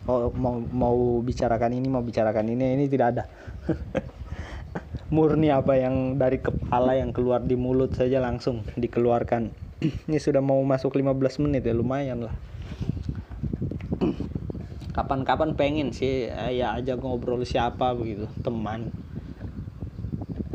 Oh, 0.08 0.32
mau 0.32 0.56
mau 0.56 1.20
bicarakan 1.20 1.76
ini 1.76 1.88
mau 1.92 2.00
bicarakan 2.00 2.48
ini 2.48 2.76
ini 2.76 2.88
tidak 2.88 3.06
ada. 3.16 3.24
Murni 5.14 5.48
apa 5.48 5.76
yang 5.76 6.20
dari 6.20 6.40
kepala 6.40 6.96
yang 6.96 7.12
keluar 7.16 7.40
di 7.44 7.56
mulut 7.56 7.96
saja 7.96 8.20
langsung 8.20 8.64
dikeluarkan. 8.76 9.48
Ini 10.10 10.20
sudah 10.20 10.44
mau 10.44 10.60
masuk 10.60 11.00
15 11.00 11.48
menit 11.48 11.64
ya 11.64 11.72
lumayan 11.72 12.28
lah. 12.28 12.34
Kapan-kapan 14.96 15.56
pengen 15.56 15.96
sih 15.96 16.28
eh, 16.28 16.60
ya 16.60 16.76
aja 16.76 17.00
ngobrol 17.00 17.46
siapa 17.48 17.96
begitu. 17.96 18.28
Teman. 18.44 18.92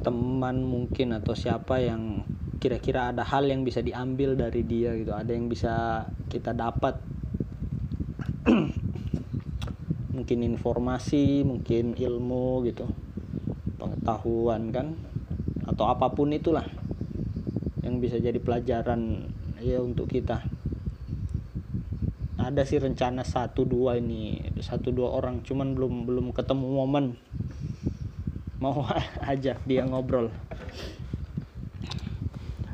Teman 0.05 0.61
mungkin 0.61 1.17
atau 1.17 1.33
siapa 1.33 1.81
yang 1.81 2.21
kira-kira 2.63 3.11
ada 3.11 3.27
hal 3.27 3.43
yang 3.43 3.67
bisa 3.67 3.83
diambil 3.83 4.39
dari 4.39 4.63
dia 4.63 4.95
gitu 4.95 5.11
ada 5.11 5.27
yang 5.35 5.51
bisa 5.51 6.07
kita 6.31 6.55
dapat. 6.55 6.95
Mungkin 10.15 10.39
informasi 10.47 11.43
mungkin 11.43 11.99
ilmu 11.99 12.63
gitu 12.63 12.87
pengetahuan 13.75 14.71
kan 14.71 14.95
atau 15.67 15.91
apa 15.91 16.07
pun 16.15 16.31
itulah 16.31 16.63
yang 17.83 17.99
bisa 17.99 18.15
jadi 18.23 18.39
pelajaran 18.39 19.27
ya 19.59 19.83
untuk 19.83 20.07
kita. 20.07 20.47
Ada 22.39 22.63
sih 22.63 22.79
rencana 22.79 23.27
satu 23.27 23.67
dua 23.67 23.99
ini 23.99 24.39
satu 24.63 24.95
dua 24.95 25.11
orang 25.11 25.43
cuman 25.43 25.75
belum 25.75 26.07
belum 26.07 26.25
ketemu 26.31 26.67
momen. 26.71 27.05
Mau 28.63 28.87
ajak 29.33 29.59
dia 29.67 29.83
ngobrol 29.83 30.31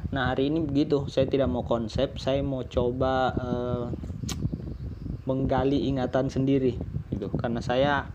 nah 0.09 0.33
hari 0.33 0.49
ini 0.49 0.65
begitu 0.65 1.05
saya 1.05 1.29
tidak 1.29 1.53
mau 1.53 1.61
konsep 1.61 2.17
saya 2.17 2.41
mau 2.41 2.65
coba 2.65 3.29
uh, 3.37 3.85
menggali 5.29 5.85
ingatan 5.85 6.33
sendiri 6.33 6.73
gitu. 7.13 7.29
Karena 7.37 7.61
saya 7.61 8.09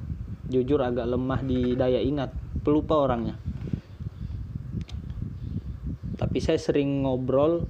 jujur 0.51 0.83
agak 0.83 1.07
lemah 1.07 1.41
di 1.47 1.79
daya 1.79 2.03
ingat 2.03 2.35
pelupa 2.67 3.07
orangnya. 3.07 3.39
Tapi 6.19 6.39
saya 6.43 6.59
sering 6.59 7.07
ngobrol 7.07 7.63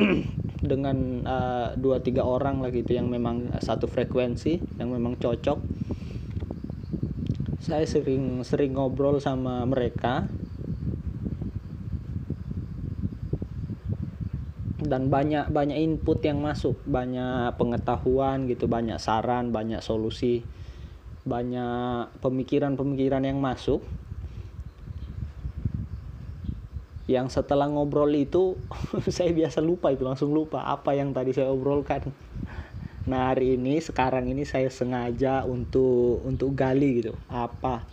dengan 0.72 0.96
uh, 1.28 1.68
dua 1.76 2.00
tiga 2.00 2.24
orang 2.24 2.64
lah 2.64 2.72
gitu 2.72 2.96
yang 2.96 3.12
memang 3.12 3.52
satu 3.60 3.84
frekuensi 3.84 4.80
yang 4.80 4.88
memang 4.88 5.20
cocok. 5.20 5.60
Saya 7.60 7.84
sering 7.84 8.40
sering 8.46 8.78
ngobrol 8.78 9.20
sama 9.20 9.66
mereka 9.68 10.24
dan 14.86 15.12
banyak 15.12 15.50
banyak 15.50 15.78
input 15.78 16.22
yang 16.22 16.38
masuk. 16.40 16.78
Banyak 16.86 17.58
pengetahuan 17.60 18.46
gitu 18.50 18.70
banyak 18.70 18.98
saran 19.02 19.50
banyak 19.50 19.82
solusi 19.82 20.46
banyak 21.26 22.22
pemikiran-pemikiran 22.22 23.26
yang 23.26 23.42
masuk. 23.42 23.82
Yang 27.06 27.38
setelah 27.38 27.66
ngobrol 27.70 28.10
itu 28.14 28.58
saya 29.16 29.30
biasa 29.34 29.58
lupa 29.62 29.90
itu 29.90 30.06
langsung 30.06 30.30
lupa 30.30 30.62
apa 30.66 30.94
yang 30.94 31.10
tadi 31.10 31.34
saya 31.34 31.50
obrolkan. 31.50 32.06
Nah 33.06 33.30
hari 33.30 33.54
ini 33.54 33.78
sekarang 33.78 34.26
ini 34.26 34.42
saya 34.42 34.66
sengaja 34.66 35.46
untuk 35.46 36.22
untuk 36.26 36.54
gali 36.58 37.02
gitu 37.02 37.14
apa 37.30 37.86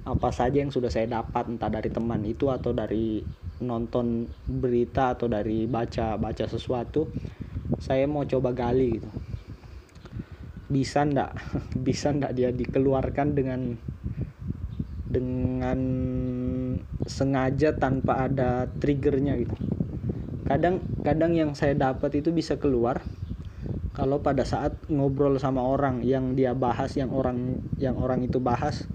apa 0.00 0.28
saja 0.32 0.64
yang 0.64 0.72
sudah 0.72 0.88
saya 0.88 1.04
dapat 1.04 1.52
entah 1.52 1.68
dari 1.68 1.92
teman 1.92 2.24
itu 2.24 2.48
atau 2.48 2.72
dari 2.72 3.20
nonton 3.60 4.32
berita 4.48 5.14
atau 5.14 5.28
dari 5.28 5.68
baca 5.68 6.16
baca 6.16 6.44
sesuatu 6.48 7.12
saya 7.80 8.04
mau 8.04 8.24
coba 8.28 8.52
gali 8.52 9.00
gitu. 9.00 9.10
Bisa 10.68 11.02
ndak? 11.02 11.32
Bisa 11.86 12.12
ndak 12.12 12.36
dia 12.36 12.52
dikeluarkan 12.52 13.32
dengan 13.32 13.60
dengan 15.10 15.80
sengaja 17.08 17.74
tanpa 17.74 18.28
ada 18.28 18.68
triggernya 18.78 19.34
gitu? 19.40 19.56
Kadang 20.46 20.84
kadang 21.02 21.32
yang 21.34 21.56
saya 21.56 21.74
dapat 21.74 22.20
itu 22.20 22.30
bisa 22.34 22.58
keluar 22.58 23.02
kalau 23.90 24.22
pada 24.22 24.46
saat 24.46 24.78
ngobrol 24.86 25.34
sama 25.42 25.62
orang 25.62 26.02
yang 26.06 26.38
dia 26.38 26.54
bahas 26.54 26.94
yang 26.94 27.10
orang 27.10 27.58
yang 27.82 27.98
orang 27.98 28.22
itu 28.22 28.38
bahas 28.38 28.86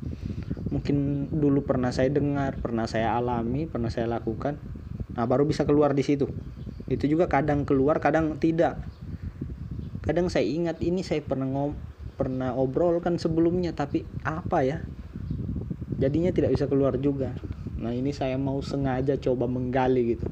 mungkin 0.75 1.31
dulu 1.31 1.63
pernah 1.63 1.95
saya 1.95 2.11
dengar, 2.11 2.59
pernah 2.59 2.83
saya 2.83 3.15
alami, 3.15 3.63
pernah 3.63 3.87
saya 3.87 4.11
lakukan. 4.11 4.59
Nah, 5.15 5.23
baru 5.23 5.47
bisa 5.47 5.63
keluar 5.63 5.95
di 5.95 6.03
situ. 6.03 6.27
Itu 6.91 7.07
juga 7.07 7.31
kadang 7.31 7.63
keluar, 7.63 8.03
kadang 8.03 8.35
tidak. 8.35 8.83
Kadang 10.03 10.27
saya 10.27 10.43
ingat 10.43 10.83
ini 10.83 10.99
saya 10.99 11.23
pernah 11.23 11.47
ngom 11.47 11.79
pernah 12.19 12.51
obrol 12.59 12.99
kan 12.99 13.15
sebelumnya, 13.15 13.71
tapi 13.71 14.03
apa 14.27 14.67
ya? 14.67 14.83
Jadinya 15.95 16.35
tidak 16.35 16.51
bisa 16.51 16.67
keluar 16.67 16.99
juga. 16.99 17.31
Nah, 17.79 17.95
ini 17.95 18.11
saya 18.11 18.35
mau 18.35 18.59
sengaja 18.59 19.15
coba 19.15 19.47
menggali 19.47 20.19
gitu. 20.19 20.27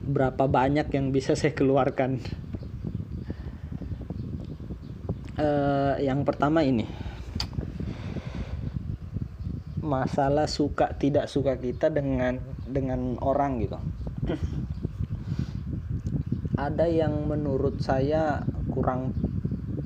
Berapa 0.00 0.48
banyak 0.48 0.88
yang 0.96 1.12
bisa 1.12 1.36
saya 1.36 1.52
keluarkan? 1.52 2.24
Uh, 5.36 5.96
yang 6.00 6.24
pertama 6.28 6.60
ini 6.60 7.01
masalah 9.82 10.46
suka 10.46 10.94
tidak 10.94 11.26
suka 11.26 11.58
kita 11.58 11.90
dengan 11.90 12.38
dengan 12.70 13.18
orang 13.18 13.58
gitu. 13.58 13.78
Ada 16.54 16.86
yang 16.86 17.26
menurut 17.26 17.82
saya 17.82 18.46
kurang 18.70 19.10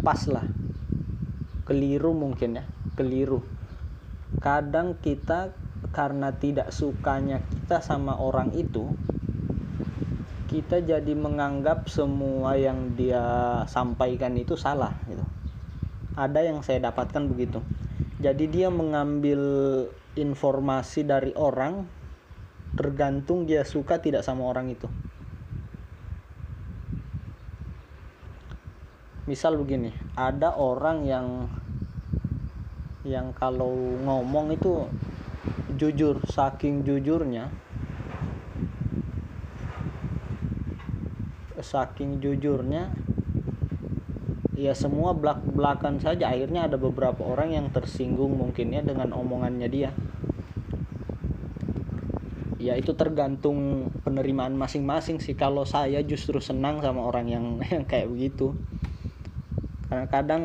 pas 0.04 0.28
lah. 0.28 0.44
Keliru 1.64 2.12
mungkin 2.12 2.60
ya 2.60 2.64
keliru. 2.92 3.40
Kadang 4.44 5.00
kita 5.00 5.56
karena 5.96 6.36
tidak 6.36 6.76
sukanya 6.76 7.40
kita 7.48 7.80
sama 7.80 8.20
orang 8.20 8.52
itu 8.52 8.92
kita 10.52 10.84
jadi 10.84 11.12
menganggap 11.16 11.88
semua 11.88 12.54
yang 12.60 12.92
dia 12.94 13.64
sampaikan 13.64 14.36
itu 14.36 14.60
salah 14.60 14.92
gitu. 15.08 15.24
Ada 16.20 16.44
yang 16.44 16.60
saya 16.60 16.92
dapatkan 16.92 17.24
begitu 17.32 17.64
jadi 18.26 18.44
dia 18.50 18.68
mengambil 18.74 19.38
informasi 20.18 21.06
dari 21.06 21.30
orang 21.38 21.86
tergantung 22.74 23.46
dia 23.46 23.62
suka 23.62 24.02
tidak 24.02 24.26
sama 24.26 24.50
orang 24.50 24.66
itu. 24.66 24.90
Misal 29.30 29.54
begini 29.54 29.94
ada 30.18 30.58
orang 30.58 31.06
yang 31.06 31.26
yang 33.06 33.30
kalau 33.38 33.70
ngomong 34.02 34.50
itu 34.58 34.90
jujur 35.78 36.18
saking 36.26 36.82
jujurnya 36.82 37.46
saking 41.62 42.18
jujurnya 42.18 42.90
ya 44.56 44.72
semua 44.72 45.12
belak 45.12 45.44
belakan 45.44 46.00
saja. 46.00 46.32
Akhirnya 46.32 46.66
ada 46.66 46.80
beberapa 46.80 47.20
orang 47.22 47.52
yang 47.52 47.66
tersinggung 47.68 48.32
mungkinnya 48.40 48.80
dengan 48.82 49.12
omongannya 49.12 49.68
dia. 49.68 49.92
Ya 52.56 52.74
itu 52.74 52.96
tergantung 52.96 53.92
penerimaan 54.02 54.56
masing-masing 54.56 55.20
sih. 55.20 55.36
Kalau 55.36 55.68
saya 55.68 56.00
justru 56.02 56.40
senang 56.40 56.80
sama 56.80 57.04
orang 57.04 57.28
yang 57.28 57.44
yang 57.70 57.84
kayak 57.84 58.08
begitu. 58.08 58.56
Karena 59.92 60.08
kadang 60.08 60.42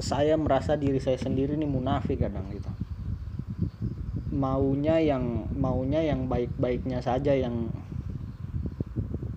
saya 0.00 0.34
merasa 0.40 0.74
diri 0.74 0.98
saya 0.98 1.20
sendiri 1.20 1.54
ini 1.54 1.68
munafik 1.68 2.24
kadang 2.24 2.48
gitu. 2.50 2.72
Maunya 4.32 5.00
yang 5.00 5.48
maunya 5.56 6.00
yang 6.00 6.28
baik-baiknya 6.28 7.00
saja 7.04 7.32
yang 7.36 7.68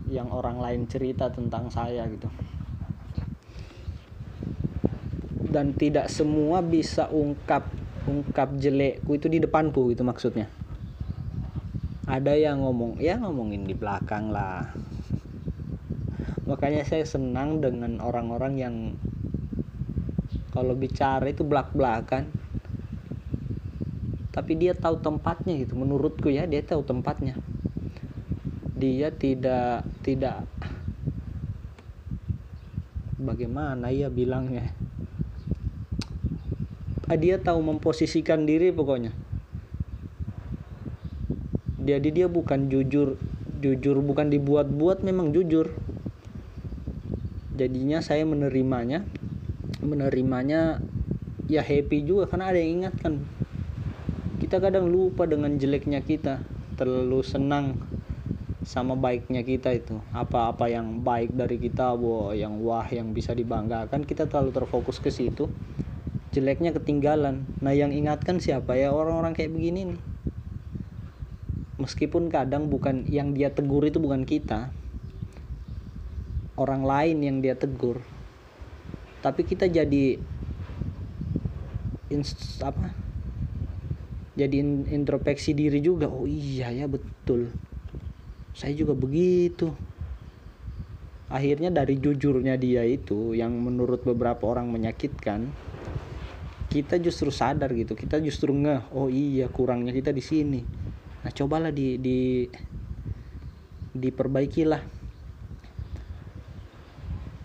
yang 0.09 0.31
orang 0.33 0.57
lain 0.57 0.89
cerita 0.89 1.29
tentang 1.29 1.69
saya 1.69 2.09
gitu 2.09 2.25
dan 5.49 5.73
tidak 5.73 6.13
semua 6.13 6.61
bisa 6.61 7.09
ungkap 7.09 7.65
ungkap 8.05 8.53
jelekku 8.57 9.17
itu 9.17 9.27
di 9.27 9.41
depanku 9.41 9.89
itu 9.89 10.05
maksudnya. 10.05 10.45
Ada 12.09 12.37
yang 12.37 12.61
ngomong 12.65 13.01
ya 13.01 13.17
ngomongin 13.21 13.65
di 13.65 13.73
belakang 13.73 14.29
lah. 14.33 14.73
Makanya 16.45 16.81
saya 16.81 17.05
senang 17.05 17.61
dengan 17.61 18.01
orang-orang 18.01 18.53
yang 18.57 18.75
kalau 20.49 20.73
bicara 20.73 21.29
itu 21.29 21.45
belak-belakan. 21.45 22.29
Tapi 24.33 24.51
dia 24.57 24.73
tahu 24.73 25.01
tempatnya 25.01 25.57
gitu 25.61 25.77
menurutku 25.77 26.29
ya 26.29 26.49
dia 26.49 26.61
tahu 26.65 26.81
tempatnya. 26.85 27.37
Dia 28.73 29.13
tidak 29.13 29.85
tidak. 30.01 30.45
Bagaimana 33.19 33.91
ya 33.91 34.07
bilangnya 34.07 34.71
dia 37.17 37.41
tahu 37.41 37.63
memposisikan 37.65 38.45
diri 38.45 38.69
pokoknya. 38.69 39.09
Jadi 41.81 42.09
dia 42.13 42.27
bukan 42.29 42.69
jujur 42.69 43.17
jujur 43.59 43.99
bukan 43.99 44.31
dibuat-buat 44.31 45.03
memang 45.03 45.35
jujur. 45.35 45.73
Jadinya 47.59 47.99
saya 47.99 48.23
menerimanya 48.23 49.03
menerimanya 49.83 50.79
ya 51.51 51.59
happy 51.65 52.07
juga 52.07 52.29
karena 52.29 52.53
ada 52.53 52.59
yang 52.61 52.83
ingatkan. 52.83 53.25
Kita 54.39 54.63
kadang 54.63 54.87
lupa 54.87 55.27
dengan 55.27 55.59
jeleknya 55.59 55.99
kita 55.99 56.39
terlalu 56.79 57.19
senang 57.25 57.75
sama 58.63 58.95
baiknya 58.95 59.43
kita 59.43 59.75
itu. 59.75 59.99
Apa-apa 60.15 60.71
yang 60.71 61.03
baik 61.03 61.35
dari 61.35 61.59
kita 61.59 61.91
wow, 61.97 62.31
yang 62.31 62.63
wah 62.63 62.87
yang 62.87 63.11
bisa 63.11 63.35
dibanggakan 63.35 64.07
kita 64.07 64.29
terlalu 64.29 64.55
terfokus 64.55 65.03
ke 65.03 65.11
situ 65.11 65.51
jeleknya 66.39 66.71
ketinggalan. 66.71 67.43
Nah 67.59 67.75
yang 67.75 67.91
ingatkan 67.91 68.39
siapa 68.39 68.79
ya? 68.79 68.95
Orang-orang 68.95 69.35
kayak 69.35 69.51
begini 69.51 69.91
nih. 69.91 69.99
Meskipun 71.83 72.31
kadang 72.31 72.71
bukan 72.71 73.03
yang 73.11 73.35
dia 73.35 73.51
tegur 73.51 73.83
itu 73.83 73.99
bukan 73.99 74.23
kita. 74.23 74.71
Orang 76.55 76.87
lain 76.87 77.19
yang 77.19 77.37
dia 77.43 77.59
tegur. 77.59 77.99
Tapi 79.19 79.43
kita 79.43 79.67
jadi 79.67 80.15
inst 82.07 82.63
apa? 82.63 82.95
Jadi 84.39 84.63
introspeksi 84.95 85.51
diri 85.51 85.83
juga. 85.83 86.07
Oh 86.07 86.23
iya 86.23 86.71
ya 86.71 86.87
betul. 86.87 87.51
Saya 88.55 88.71
juga 88.71 88.95
begitu. 88.95 89.75
Akhirnya 91.27 91.69
dari 91.69 91.99
jujurnya 91.99 92.55
dia 92.55 92.81
itu 92.87 93.35
yang 93.35 93.53
menurut 93.59 94.01
beberapa 94.01 94.49
orang 94.49 94.71
menyakitkan 94.71 95.68
kita 96.69 97.01
justru 97.01 97.33
sadar 97.33 97.73
gitu. 97.73 97.97
Kita 97.97 98.21
justru 98.21 98.53
ngeh 98.53 98.93
oh 98.93 99.09
iya 99.09 99.49
kurangnya 99.49 99.89
kita 99.89 100.13
di 100.13 100.21
sini. 100.21 100.61
Nah 101.25 101.31
cobalah 101.33 101.73
di 101.73 101.97
di 101.97 102.45
diperbaikilah. 103.97 105.01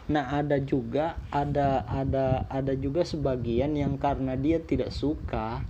Nah 0.05 0.25
ada 0.37 0.61
juga 0.61 1.17
ada 1.33 1.89
ada 1.89 2.45
ada 2.53 2.73
juga 2.77 3.09
sebagian 3.09 3.73
yang 3.73 3.97
karena 3.97 4.37
dia 4.37 4.61
tidak 4.61 4.93
suka 4.93 5.65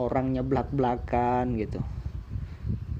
orangnya 0.00 0.40
belak-belakan 0.40 1.60
gitu. 1.60 1.84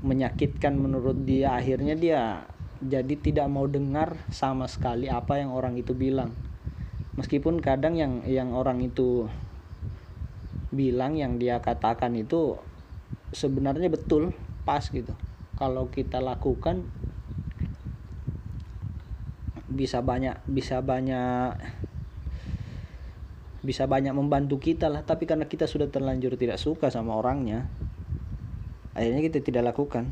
Menyakitkan 0.05 0.77
menurut 0.77 1.25
dia. 1.25 1.57
Akhirnya 1.57 1.97
dia 1.97 2.45
jadi 2.85 3.17
tidak 3.17 3.49
mau 3.49 3.65
dengar 3.65 4.21
sama 4.29 4.69
sekali 4.69 5.09
apa 5.09 5.41
yang 5.41 5.57
orang 5.57 5.81
itu 5.81 5.97
bilang. 5.97 6.37
Meskipun 7.17 7.65
kadang 7.65 7.97
yang 7.97 8.25
yang 8.29 8.53
orang 8.53 8.85
itu 8.85 9.29
bilang 10.71 11.19
yang 11.19 11.39
dia 11.39 11.59
katakan 11.59 12.15
itu 12.15 12.59
sebenarnya 13.35 13.91
betul 13.91 14.35
pas 14.63 14.83
gitu. 14.87 15.13
Kalau 15.59 15.91
kita 15.93 16.23
lakukan 16.23 16.87
bisa 19.71 20.03
banyak 20.03 20.35
bisa 20.51 20.83
banyak 20.83 21.55
bisa 23.61 23.85
banyak 23.85 24.15
membantu 24.15 24.57
kita 24.59 24.89
lah. 24.89 25.03
Tapi 25.03 25.27
karena 25.27 25.45
kita 25.51 25.67
sudah 25.69 25.91
terlanjur 25.91 26.35
tidak 26.39 26.59
suka 26.59 26.89
sama 26.89 27.19
orangnya 27.19 27.69
akhirnya 28.95 29.23
kita 29.23 29.39
tidak 29.41 29.73
lakukan. 29.75 30.11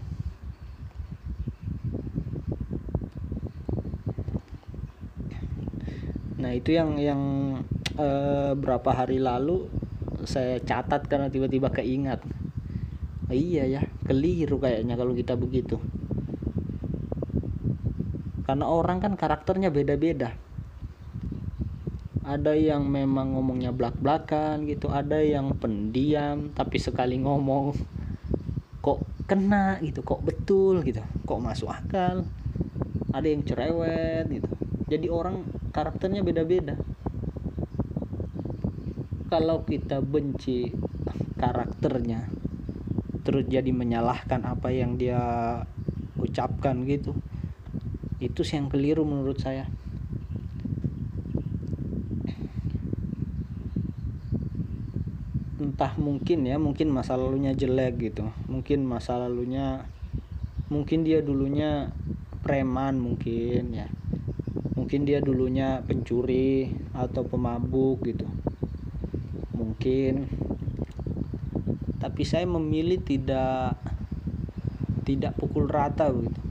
Nah 6.38 6.55
itu 6.55 6.71
yang 6.71 6.97
yang 6.97 7.23
eh, 7.99 8.53
berapa 8.55 8.90
hari 8.94 9.18
lalu 9.18 9.66
saya 10.29 10.61
catat 10.61 11.09
karena 11.09 11.33
tiba-tiba 11.33 11.73
keingat. 11.73 12.21
Oh, 13.29 13.37
iya 13.37 13.64
ya 13.64 13.83
keliru 14.05 14.61
kayaknya 14.61 15.01
kalau 15.01 15.17
kita 15.17 15.33
begitu. 15.41 15.81
Karena 18.45 18.69
orang 18.69 19.01
kan 19.01 19.17
karakternya 19.17 19.73
beda-beda. 19.73 20.37
Ada 22.29 22.53
yang 22.53 22.85
memang 22.93 23.33
ngomongnya 23.33 23.73
belak-belakan 23.73 24.69
gitu 24.69 24.93
ada 24.93 25.17
yang 25.25 25.57
pendiam 25.57 26.53
tapi 26.53 26.77
sekali 26.77 27.17
ngomong 27.25 27.73
kok 28.85 29.01
kena 29.25 29.81
gitu 29.81 30.05
kok 30.05 30.21
betul 30.21 30.85
gitu 30.85 31.01
kok 31.25 31.41
masuk 31.41 31.73
akal? 31.73 32.29
Ada 33.17 33.33
yang 33.33 33.49
cerewet 33.49 34.29
gitu. 34.29 34.49
Jadi 34.93 35.09
orang 35.09 35.45
karakternya 35.73 36.21
beda-beda 36.21 36.77
kalau 39.29 39.64
kita 39.69 40.01
benci 40.01 40.73
karakternya 41.37 42.29
terus 43.23 43.45
jadi 43.45 43.69
menyalahkan 43.71 44.41
apa 44.49 44.73
yang 44.73 44.97
dia 44.97 45.21
ucapkan 46.17 46.88
gitu 46.88 47.12
itu 48.19 48.43
sih 48.43 48.59
yang 48.59 48.67
keliru 48.67 49.07
menurut 49.07 49.38
saya. 49.38 49.71
Entah 55.62 55.95
mungkin 55.95 56.43
ya 56.43 56.59
mungkin 56.59 56.91
masa 56.91 57.14
lalunya 57.14 57.55
jelek 57.55 57.95
gitu. 58.11 58.27
Mungkin 58.51 58.83
masa 58.83 59.23
lalunya 59.23 59.87
mungkin 60.67 61.07
dia 61.07 61.23
dulunya 61.23 61.95
preman 62.43 62.99
mungkin 62.99 63.71
ya. 63.71 63.87
Mungkin 64.75 65.07
dia 65.07 65.23
dulunya 65.23 65.83
pencuri 65.87 66.75
atau 66.95 67.23
pemabuk 67.23 68.03
gitu 68.03 68.27
mungkin. 69.59 70.31
Tapi 71.99 72.23
saya 72.23 72.47
memilih 72.47 73.03
tidak 73.03 73.75
tidak 75.03 75.35
pukul 75.35 75.66
rata 75.66 76.07
begitu 76.14 76.49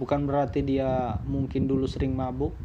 bukan 0.00 0.24
berarti 0.24 0.64
dia 0.64 1.20
mungkin 1.28 1.68
dulu 1.68 1.84
sering 1.84 2.16
mabuk 2.16 2.56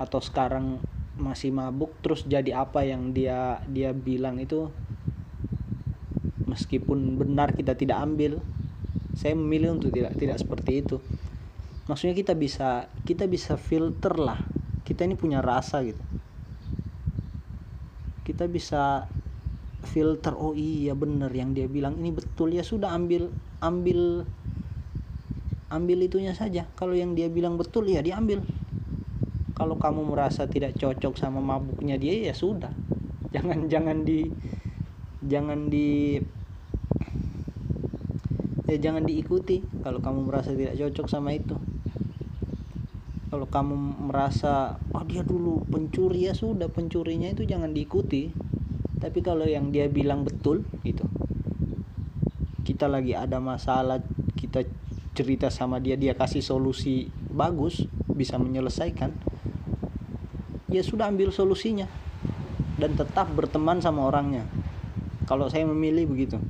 atau 0.00 0.16
sekarang 0.16 0.80
masih 1.20 1.52
mabuk 1.52 1.92
terus 2.00 2.24
jadi 2.24 2.64
apa 2.64 2.88
yang 2.88 3.12
dia 3.12 3.60
dia 3.68 3.92
bilang 3.92 4.40
itu 4.40 4.72
meskipun 6.48 7.20
benar 7.20 7.52
kita 7.52 7.76
tidak 7.76 8.00
ambil. 8.00 8.40
Saya 9.12 9.34
memilih 9.36 9.76
untuk 9.76 9.92
tidak 9.92 10.16
tidak 10.16 10.40
seperti 10.40 10.80
itu. 10.80 10.96
Maksudnya 11.90 12.16
kita 12.16 12.32
bisa 12.32 12.88
kita 13.04 13.28
bisa 13.28 13.60
filter 13.60 14.16
lah. 14.16 14.40
Kita 14.88 15.04
ini 15.04 15.20
punya 15.20 15.44
rasa 15.44 15.84
gitu 15.84 16.00
kita 18.28 18.44
bisa 18.44 19.08
filter 19.88 20.36
oh 20.36 20.52
iya 20.52 20.92
bener 20.92 21.32
yang 21.32 21.56
dia 21.56 21.64
bilang 21.64 21.96
ini 21.96 22.12
betul 22.12 22.52
ya 22.52 22.60
sudah 22.60 22.92
ambil 22.92 23.32
ambil 23.64 24.28
ambil 25.68 25.98
itunya 26.00 26.32
saja. 26.32 26.64
Kalau 26.76 26.96
yang 26.96 27.12
dia 27.12 27.28
bilang 27.28 27.60
betul 27.60 27.88
ya 27.88 28.00
diambil. 28.00 28.40
Kalau 29.52 29.76
kamu 29.76 30.14
merasa 30.14 30.46
tidak 30.46 30.78
cocok 30.78 31.18
sama 31.18 31.40
mabuknya 31.42 32.00
dia 32.00 32.14
ya 32.30 32.34
sudah. 32.36 32.72
Jangan 33.34 33.68
jangan 33.72 34.04
di 34.06 34.24
jangan 35.24 35.68
di 35.68 36.16
ya 38.68 38.76
jangan 38.76 39.04
diikuti 39.04 39.64
kalau 39.80 40.00
kamu 40.00 40.28
merasa 40.28 40.52
tidak 40.52 40.76
cocok 40.76 41.06
sama 41.08 41.32
itu 41.32 41.56
kalau 43.28 43.44
kamu 43.44 44.08
merasa 44.08 44.80
oh 44.96 45.04
dia 45.04 45.20
dulu 45.20 45.60
pencuri 45.68 46.28
ya 46.28 46.32
sudah 46.32 46.72
pencurinya 46.72 47.28
itu 47.28 47.44
jangan 47.44 47.76
diikuti. 47.76 48.32
Tapi 48.98 49.22
kalau 49.22 49.46
yang 49.46 49.70
dia 49.70 49.86
bilang 49.86 50.24
betul 50.24 50.64
gitu. 50.82 51.04
Kita 52.64 52.88
lagi 52.88 53.12
ada 53.12 53.38
masalah 53.38 54.00
kita 54.34 54.64
cerita 55.12 55.52
sama 55.52 55.76
dia 55.76 56.00
dia 56.00 56.16
kasih 56.16 56.40
solusi 56.40 57.12
bagus 57.28 57.84
bisa 58.08 58.38
menyelesaikan 58.38 59.10
ya 60.68 60.82
sudah 60.84 61.10
ambil 61.10 61.30
solusinya 61.30 61.86
dan 62.80 62.96
tetap 62.96 63.28
berteman 63.36 63.84
sama 63.84 64.08
orangnya. 64.08 64.48
Kalau 65.28 65.52
saya 65.52 65.68
memilih 65.68 66.08
begitu. 66.08 66.40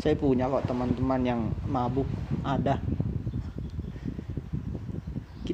Saya 0.00 0.18
punya 0.18 0.50
kok 0.50 0.66
teman-teman 0.66 1.20
yang 1.22 1.40
mabuk 1.68 2.08
ada 2.42 2.82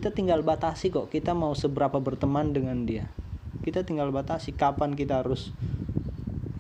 kita 0.09 0.25
tinggal 0.25 0.41
batasi 0.41 0.89
kok. 0.89 1.13
Kita 1.13 1.37
mau 1.37 1.53
seberapa 1.53 2.01
berteman 2.01 2.57
dengan 2.57 2.89
dia. 2.89 3.13
Kita 3.61 3.85
tinggal 3.85 4.09
batasi 4.09 4.57
kapan 4.57 4.97
kita 4.97 5.21
harus 5.21 5.53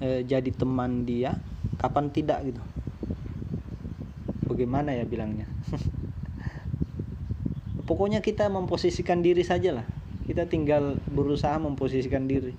e, 0.04 0.20
jadi 0.20 0.52
teman 0.52 1.08
dia 1.08 1.40
kapan 1.80 2.12
tidak 2.12 2.44
gitu. 2.44 2.60
Bagaimana 4.52 4.92
ya 4.92 5.08
bilangnya? 5.08 5.48
Pokoknya 7.88 8.20
kita 8.20 8.52
memposisikan 8.52 9.24
diri 9.24 9.40
saja 9.40 9.80
lah. 9.80 9.88
Kita 10.28 10.44
tinggal 10.44 11.00
berusaha 11.08 11.56
memposisikan 11.56 12.28
diri. 12.28 12.52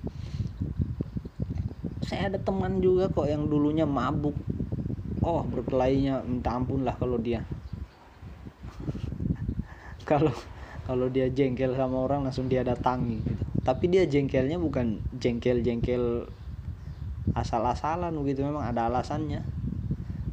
Saya 2.02 2.34
ada 2.34 2.42
teman 2.42 2.82
juga 2.82 3.14
kok 3.14 3.30
yang 3.30 3.46
dulunya 3.46 3.86
mabuk. 3.86 4.34
Oh 5.22 5.46
berkelainya 5.46 6.26
minta 6.26 6.50
ampun 6.50 6.82
lah 6.82 6.98
kalau 6.98 7.14
dia. 7.14 7.46
Kalau 10.10 10.34
kalau 10.86 11.06
dia 11.12 11.28
jengkel 11.30 11.72
sama 11.76 11.96
orang 12.06 12.26
langsung 12.26 12.46
dia 12.50 12.62
datangi 12.66 13.18
gitu. 13.22 13.42
Tapi 13.62 13.84
dia 13.92 14.04
jengkelnya 14.08 14.56
bukan 14.56 15.04
jengkel-jengkel 15.14 16.26
asal-asalan 17.36 18.12
gitu. 18.26 18.40
Memang 18.44 18.64
ada 18.66 18.88
alasannya. 18.90 19.40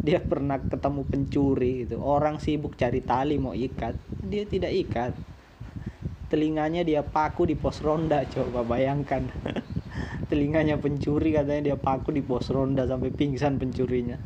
Dia 0.01 0.19
pernah 0.23 0.57
ketemu 0.61 1.01
pencuri 1.05 1.71
gitu. 1.85 1.99
Orang 1.99 2.39
sibuk 2.39 2.79
cari 2.79 3.03
tali 3.03 3.35
mau 3.37 3.53
ikat 3.53 3.95
dia 4.23 4.43
tidak 4.49 4.73
ikat. 4.73 5.13
Telinganya 6.27 6.83
dia 6.83 7.01
paku 7.05 7.47
di 7.47 7.55
pos 7.55 7.79
ronda 7.79 8.25
coba 8.27 8.65
bayangkan. 8.67 9.31
Telinganya 10.29 10.75
pencuri 10.75 11.31
katanya 11.31 11.73
dia 11.73 11.77
paku 11.79 12.11
di 12.11 12.19
pos 12.19 12.51
ronda 12.51 12.83
sampai 12.83 13.13
pingsan 13.15 13.55
pencurinya. 13.61 14.19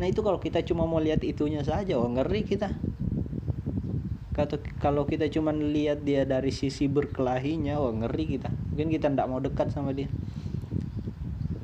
Nah 0.00 0.06
itu 0.08 0.20
kalau 0.24 0.40
kita 0.40 0.64
cuma 0.64 0.88
mau 0.88 0.98
lihat 0.98 1.20
itunya 1.22 1.62
saja 1.62 2.00
oh 2.00 2.08
ngeri 2.08 2.42
kita 2.48 2.72
kata 4.34 4.58
kalau 4.82 5.06
kita 5.06 5.30
cuma 5.30 5.54
lihat 5.54 6.02
dia 6.02 6.26
dari 6.26 6.50
sisi 6.50 6.90
berkelahinya 6.90 7.78
wah 7.78 7.94
ngeri 7.94 8.34
kita. 8.34 8.50
Mungkin 8.50 8.90
kita 8.90 9.06
tidak 9.14 9.30
mau 9.30 9.38
dekat 9.38 9.70
sama 9.70 9.94
dia. 9.94 10.10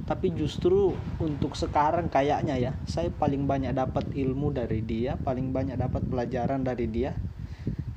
Tapi 0.07 0.31
justru 0.35 0.95
untuk 1.19 1.59
sekarang 1.59 2.07
kayaknya 2.07 2.59
ya 2.59 2.73
saya 2.87 3.11
paling 3.11 3.47
banyak 3.47 3.75
dapat 3.75 4.11
ilmu 4.15 4.55
dari 4.55 4.83
dia 4.83 5.15
paling 5.19 5.55
banyak 5.55 5.79
dapat 5.79 6.03
pelajaran 6.07 6.67
dari 6.67 6.87
dia 6.91 7.15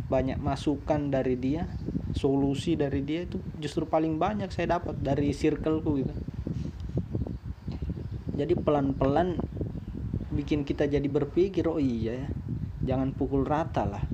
banyak 0.10 0.38
masukan 0.38 1.10
dari 1.10 1.38
dia 1.42 1.66
solusi 2.14 2.78
dari 2.78 3.02
dia 3.02 3.26
itu 3.26 3.42
justru 3.58 3.90
paling 3.90 4.22
banyak 4.22 4.50
saya 4.54 4.78
dapat 4.78 4.98
dari 5.02 5.34
circleku 5.34 6.02
gitu. 6.02 6.14
Jadi 8.34 8.54
pelan-pelan 8.58 9.38
bikin 10.34 10.66
kita 10.66 10.90
jadi 10.90 11.06
berpikir 11.06 11.70
oh 11.70 11.78
iya 11.78 12.26
ya 12.26 12.30
jangan 12.84 13.14
pukul 13.14 13.46
rata 13.46 13.86
lah 13.86 14.13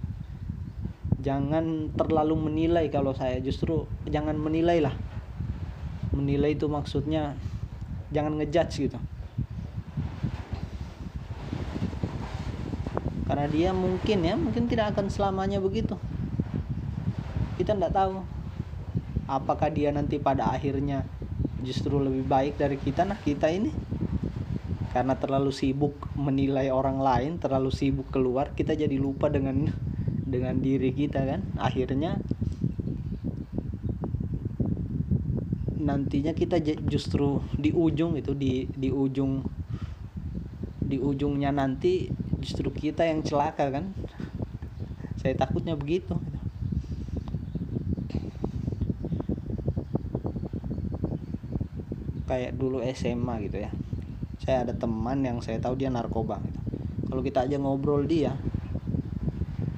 jangan 1.20 1.92
terlalu 1.96 2.36
menilai 2.50 2.88
kalau 2.88 3.12
saya. 3.12 3.40
Justru 3.44 3.86
jangan 4.08 4.36
menilai 4.40 4.80
lah. 4.80 4.96
Menilai 6.16 6.56
itu 6.56 6.66
maksudnya 6.72 7.36
jangan 8.10 8.40
ngejudge 8.40 8.90
gitu. 8.90 9.00
Karena 13.30 13.46
dia 13.46 13.70
mungkin 13.76 14.26
ya 14.26 14.34
mungkin 14.34 14.66
tidak 14.66 14.98
akan 14.98 15.12
selamanya 15.14 15.62
begitu. 15.62 15.94
Kita 17.62 17.78
tidak 17.78 17.94
tahu. 17.94 18.26
Apakah 19.30 19.70
dia 19.70 19.94
nanti 19.94 20.18
pada 20.18 20.50
akhirnya 20.50 21.06
justru 21.62 22.02
lebih 22.02 22.26
baik 22.26 22.58
dari 22.58 22.82
kita? 22.82 23.06
Nah 23.06 23.22
kita 23.22 23.54
ini 23.54 23.70
karena 24.90 25.14
terlalu 25.14 25.54
sibuk 25.54 25.94
menilai 26.18 26.74
orang 26.74 26.98
lain 26.98 27.32
terlalu 27.38 27.70
sibuk 27.70 28.10
keluar 28.10 28.58
kita 28.58 28.74
jadi 28.74 28.98
lupa 28.98 29.30
dengan 29.30 29.70
dengan 30.30 30.62
diri 30.62 30.94
kita 30.94 31.26
kan. 31.26 31.42
Akhirnya 31.58 32.22
nantinya 35.80 36.38
kita 36.38 36.62
justru 36.86 37.42
di 37.58 37.74
ujung 37.74 38.14
itu 38.14 38.38
di 38.38 38.70
di 38.70 38.94
ujung 38.94 39.42
di 40.86 41.02
ujungnya 41.02 41.50
nanti 41.50 42.10
justru 42.40 42.70
kita 42.70 43.10
yang 43.10 43.26
celaka 43.26 43.74
kan. 43.74 43.90
Saya 45.20 45.36
takutnya 45.36 45.76
begitu. 45.76 46.16
Kayak 52.30 52.54
dulu 52.56 52.86
SMA 52.94 53.36
gitu 53.50 53.58
ya. 53.66 53.74
Saya 54.40 54.70
ada 54.70 54.74
teman 54.78 55.26
yang 55.26 55.42
saya 55.42 55.58
tahu 55.58 55.76
dia 55.76 55.90
narkoba 55.90 56.38
gitu. 56.46 56.62
Kalau 57.10 57.22
kita 57.26 57.50
aja 57.50 57.58
ngobrol 57.58 58.06
dia 58.06 58.38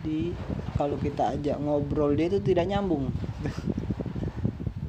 di 0.02 0.34
kalau 0.76 0.98
kita 0.98 1.38
ajak 1.38 1.58
ngobrol 1.62 2.18
dia 2.18 2.28
itu 2.28 2.42
tidak 2.42 2.70
nyambung. 2.70 3.10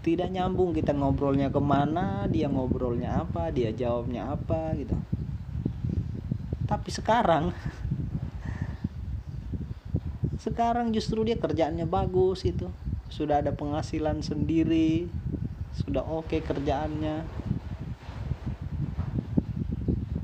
Tidak 0.02 0.34
nyambung 0.34 0.74
kita 0.74 0.90
ngobrolnya 0.98 1.54
ke 1.54 1.62
mana 1.62 2.26
dia 2.26 2.50
ngobrolnya 2.50 3.22
apa 3.22 3.54
dia 3.54 3.70
jawabnya 3.70 4.34
apa 4.34 4.74
gitu. 4.74 4.98
Tapi 6.66 6.90
sekarang 6.90 7.54
sekarang 10.44 10.90
justru 10.90 11.22
dia 11.22 11.38
kerjaannya 11.38 11.86
bagus 11.86 12.42
itu 12.42 12.66
sudah 13.14 13.46
ada 13.46 13.54
penghasilan 13.54 14.26
sendiri 14.26 15.06
sudah 15.72 16.04
oke 16.04 16.28
okay 16.28 16.40
kerjaannya. 16.42 17.24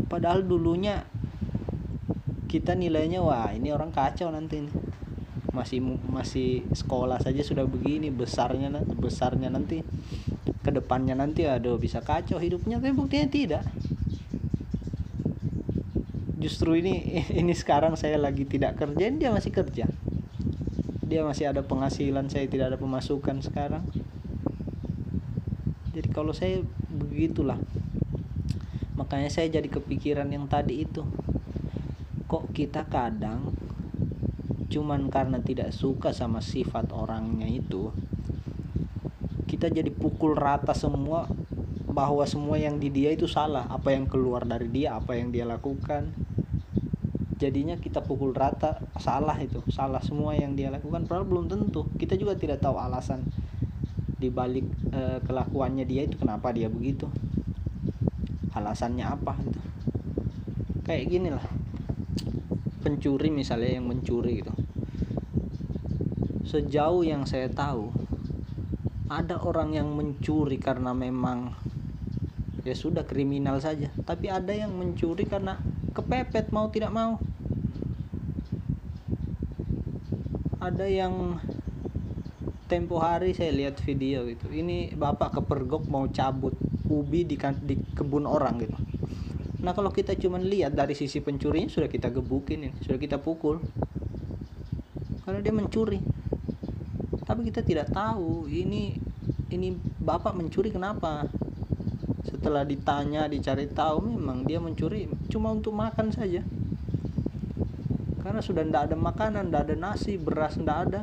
Padahal 0.09 0.43
dulunya 0.43 1.05
kita 2.49 2.73
nilainya 2.73 3.21
wah 3.21 3.53
ini 3.53 3.69
orang 3.71 3.93
kacau 3.93 4.33
nanti 4.33 4.65
ini. 4.65 4.73
Masih 5.53 5.85
masih 6.09 6.65
sekolah 6.73 7.21
saja 7.21 7.45
sudah 7.45 7.69
begini 7.69 8.09
besarnya 8.09 8.73
besarnya 8.97 9.53
nanti 9.53 9.85
ke 10.65 10.71
depannya 10.73 11.13
nanti 11.13 11.45
aduh 11.45 11.77
bisa 11.77 12.01
kacau 12.01 12.41
hidupnya 12.41 12.81
tapi 12.81 12.97
buktinya 12.97 13.29
tidak. 13.29 13.65
Justru 16.41 16.81
ini 16.81 17.21
ini 17.41 17.53
sekarang 17.53 18.01
saya 18.01 18.17
lagi 18.17 18.49
tidak 18.49 18.81
kerja 18.81 19.13
dia 19.13 19.29
masih 19.29 19.53
kerja. 19.53 19.85
Dia 21.09 21.25
masih 21.25 21.53
ada 21.53 21.61
penghasilan 21.61 22.33
saya 22.33 22.49
tidak 22.49 22.73
ada 22.73 22.79
pemasukan 22.81 23.45
sekarang. 23.45 23.85
Jadi 25.93 26.09
kalau 26.09 26.33
saya 26.33 26.65
begitulah. 26.89 27.61
Makanya 28.97 29.31
saya 29.31 29.47
jadi 29.47 29.69
kepikiran 29.71 30.27
yang 30.29 30.51
tadi 30.51 30.83
itu 30.83 31.07
kok 32.29 32.53
kita 32.53 32.85
kadang 32.93 33.57
cuman 34.69 35.09
karena 35.09 35.41
tidak 35.41 35.73
suka 35.73 36.13
sama 36.13 36.45
sifat 36.45 36.93
orangnya 36.93 37.49
itu 37.49 37.89
kita 39.49 39.73
jadi 39.73 39.89
pukul 39.89 40.37
rata 40.37 40.77
semua 40.77 41.25
bahwa 41.89 42.21
semua 42.29 42.61
yang 42.61 42.77
di 42.77 42.93
dia 42.93 43.17
itu 43.17 43.25
salah. 43.25 43.65
Apa 43.73 43.97
yang 43.97 44.05
keluar 44.05 44.45
dari 44.45 44.69
dia 44.69 45.01
apa 45.01 45.17
yang 45.17 45.33
dia 45.33 45.49
lakukan. 45.49 46.13
Jadinya 47.41 47.81
kita 47.81 48.05
pukul 48.05 48.37
rata 48.37 48.77
salah 49.01 49.35
itu. 49.41 49.65
Salah 49.73 50.05
semua 50.05 50.37
yang 50.37 50.53
dia 50.53 50.69
lakukan. 50.69 51.09
Padahal 51.09 51.25
belum 51.25 51.49
tentu. 51.49 51.89
Kita 51.97 52.15
juga 52.21 52.37
tidak 52.37 52.61
tahu 52.61 52.77
alasan 52.77 53.25
dibalik 54.21 54.69
e, 54.93 55.25
kelakuannya 55.25 55.89
dia 55.89 56.05
itu 56.05 56.21
kenapa 56.21 56.53
dia 56.53 56.69
begitu. 56.69 57.09
Alasannya 58.53 59.09
apa 59.09 59.33
gitu 59.43 59.61
kayak 60.89 61.05
gini 61.05 61.29
lah 61.29 61.45
pencuri 62.89 63.29
misalnya 63.29 63.77
yang 63.77 63.85
mencuri 63.85 64.41
gitu. 64.41 64.53
Sejauh 66.49 67.05
yang 67.05 67.29
saya 67.29 67.53
tahu 67.53 67.93
ada 69.13 69.37
orang 69.45 69.77
yang 69.77 69.93
mencuri 69.93 70.57
karena 70.57 70.97
memang 70.97 71.53
ya 72.65 72.73
sudah 72.73 73.05
kriminal 73.05 73.61
saja 73.61 73.89
tapi 74.09 74.33
ada 74.33 74.53
yang 74.57 74.73
mencuri 74.73 75.29
karena 75.29 75.61
kepepet 75.93 76.49
mau 76.49 76.73
tidak 76.73 76.97
mau. 76.97 77.21
Ada 80.65 80.89
yang 80.89 81.37
tempo 82.73 83.01
hari 83.01 83.37
saya 83.37 83.53
lihat 83.53 83.81
video 83.85 84.29
gitu 84.29 84.49
ini 84.53 84.93
bapak 84.93 85.41
kepergok 85.41 85.89
mau 85.89 86.05
cabut 86.09 86.53
ubi 86.89 87.25
di, 87.25 87.37
kan, 87.41 87.57
di 87.65 87.81
kebun 87.97 88.29
orang 88.29 88.61
gitu 88.61 88.77
nah 89.59 89.75
kalau 89.75 89.91
kita 89.91 90.15
cuma 90.15 90.39
lihat 90.39 90.79
dari 90.79 90.95
sisi 90.95 91.19
pencurinya 91.19 91.67
sudah 91.67 91.91
kita 91.91 92.15
gebukin 92.15 92.71
sudah 92.79 92.99
kita 92.99 93.19
pukul. 93.19 93.59
Karena 95.27 95.45
dia 95.45 95.53
mencuri. 95.53 96.01
Tapi 97.27 97.41
kita 97.53 97.61
tidak 97.61 97.93
tahu 97.93 98.49
ini 98.49 98.97
ini 99.51 99.75
bapak 100.01 100.33
mencuri 100.33 100.71
kenapa. 100.71 101.29
Setelah 102.25 102.65
ditanya 102.65 103.27
dicari 103.27 103.69
tahu 103.69 104.15
memang 104.15 104.47
dia 104.47 104.63
mencuri 104.63 105.11
cuma 105.29 105.53
untuk 105.53 105.75
makan 105.75 106.15
saja. 106.15 106.41
Karena 108.25 108.41
sudah 108.41 108.63
tidak 108.65 108.89
ada 108.89 108.97
makanan 108.97 109.51
tidak 109.51 109.63
ada 109.69 109.77
nasi 109.77 110.17
beras 110.17 110.57
tidak 110.57 110.79
ada. 110.89 111.03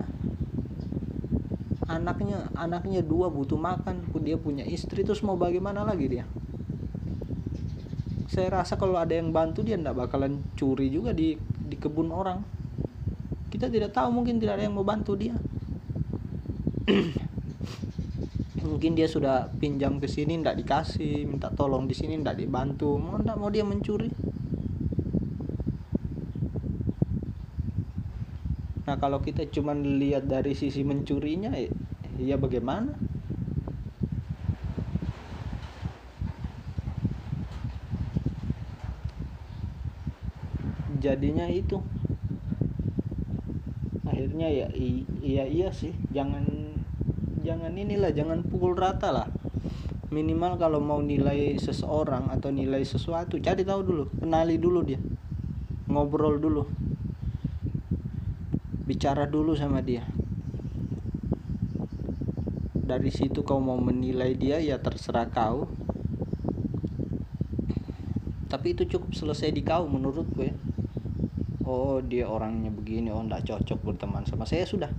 Anaknya 1.86 2.50
anaknya 2.58 3.06
dua 3.06 3.30
butuh 3.30 3.60
makan 3.62 4.10
dia 4.26 4.42
punya 4.42 4.66
istri 4.66 5.06
terus 5.06 5.22
mau 5.22 5.38
bagaimana 5.38 5.86
lagi 5.86 6.10
dia 6.10 6.26
saya 8.26 8.50
rasa 8.62 8.74
kalau 8.76 8.98
ada 8.98 9.14
yang 9.14 9.30
bantu 9.30 9.62
dia 9.62 9.78
tidak 9.78 9.94
bakalan 9.94 10.42
curi 10.58 10.90
juga 10.90 11.14
di 11.14 11.38
di 11.40 11.76
kebun 11.78 12.10
orang. 12.10 12.42
Kita 13.54 13.70
tidak 13.70 13.94
tahu 13.94 14.10
mungkin 14.12 14.42
tidak 14.42 14.60
ada 14.60 14.64
yang 14.66 14.76
mau 14.76 14.84
bantu 14.84 15.16
dia. 15.16 15.36
Mungkin 18.66 18.98
dia 18.98 19.06
sudah 19.06 19.46
pinjam 19.62 20.02
ke 20.02 20.10
sini 20.10 20.42
tidak 20.42 20.58
dikasih 20.58 21.30
minta 21.30 21.54
tolong 21.54 21.86
di 21.86 21.94
sini 21.94 22.18
tidak 22.18 22.42
dibantu. 22.42 22.98
Mau 22.98 23.22
tidak 23.22 23.38
mau 23.38 23.48
dia 23.54 23.62
mencuri. 23.62 24.10
Nah 28.86 28.98
kalau 28.98 29.22
kita 29.22 29.48
cuma 29.54 29.78
lihat 29.78 30.28
dari 30.28 30.58
sisi 30.58 30.82
mencurinya 30.82 31.54
ya, 32.20 32.36
bagaimana 32.36 32.94
jadinya 41.06 41.46
itu. 41.46 41.78
Akhirnya 44.10 44.50
ya 44.50 44.68
iya 45.22 45.46
iya 45.46 45.70
sih. 45.70 45.94
Jangan 46.10 46.46
jangan 47.46 47.78
inilah 47.78 48.10
jangan 48.10 48.42
pukul 48.42 48.74
rata 48.74 49.14
lah. 49.14 49.30
Minimal 50.10 50.58
kalau 50.58 50.82
mau 50.82 51.02
nilai 51.02 51.58
seseorang 51.62 52.34
atau 52.34 52.50
nilai 52.50 52.82
sesuatu 52.82 53.38
cari 53.38 53.62
tahu 53.62 53.82
dulu 53.86 54.04
kenali 54.18 54.58
dulu 54.58 54.82
dia. 54.82 54.98
Ngobrol 55.86 56.42
dulu. 56.42 56.66
Bicara 58.86 59.30
dulu 59.30 59.54
sama 59.54 59.86
dia. 59.86 60.06
Dari 62.86 63.10
situ 63.10 63.42
kau 63.42 63.58
mau 63.58 63.82
menilai 63.82 64.38
dia 64.38 64.62
ya 64.62 64.78
terserah 64.78 65.30
kau. 65.30 65.70
Tapi 68.46 68.78
itu 68.78 68.86
cukup 68.86 69.12
selesai 69.18 69.50
di 69.52 69.66
kau 69.66 69.90
menurutku 69.90 70.46
ya 70.46 70.54
oh 71.66 71.98
dia 71.98 72.30
orangnya 72.30 72.70
begini 72.70 73.10
oh 73.10 73.26
tidak 73.26 73.42
cocok 73.50 73.80
berteman 73.82 74.24
sama 74.30 74.46
saya 74.46 74.64
sudah. 74.70 74.90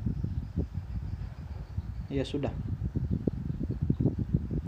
Ya 2.10 2.26
sudah. 2.26 2.50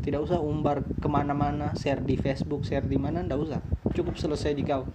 Tidak 0.02 0.18
usah 0.22 0.40
umbar 0.40 0.87
ke 0.87 1.08
mana-mana 1.11 1.74
share 1.76 2.00
di 2.00 2.16
Facebook 2.16 2.64
share 2.64 2.87
di 2.87 2.96
mana 2.96 3.26
tidak 3.26 3.38
usah. 3.42 3.61
Cukup 3.92 4.14
selesai 4.14 4.54
di 4.54 4.62
kau. 4.62 4.87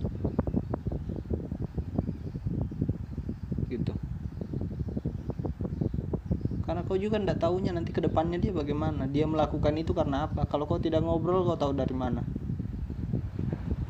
Gitu. 3.68 3.94
Kau 6.94 7.02
juga 7.02 7.18
ndak 7.18 7.42
tahunya 7.42 7.74
nanti 7.74 7.90
ke 7.90 8.06
depannya 8.06 8.38
dia 8.38 8.54
bagaimana. 8.54 9.10
Dia 9.10 9.26
melakukan 9.26 9.74
itu 9.82 9.98
karena 9.98 10.30
apa? 10.30 10.46
Kalau 10.46 10.70
kau 10.70 10.78
tidak 10.78 11.02
ngobrol 11.02 11.42
kau 11.42 11.58
tahu 11.58 11.74
dari 11.74 11.96
mana. 11.96 12.22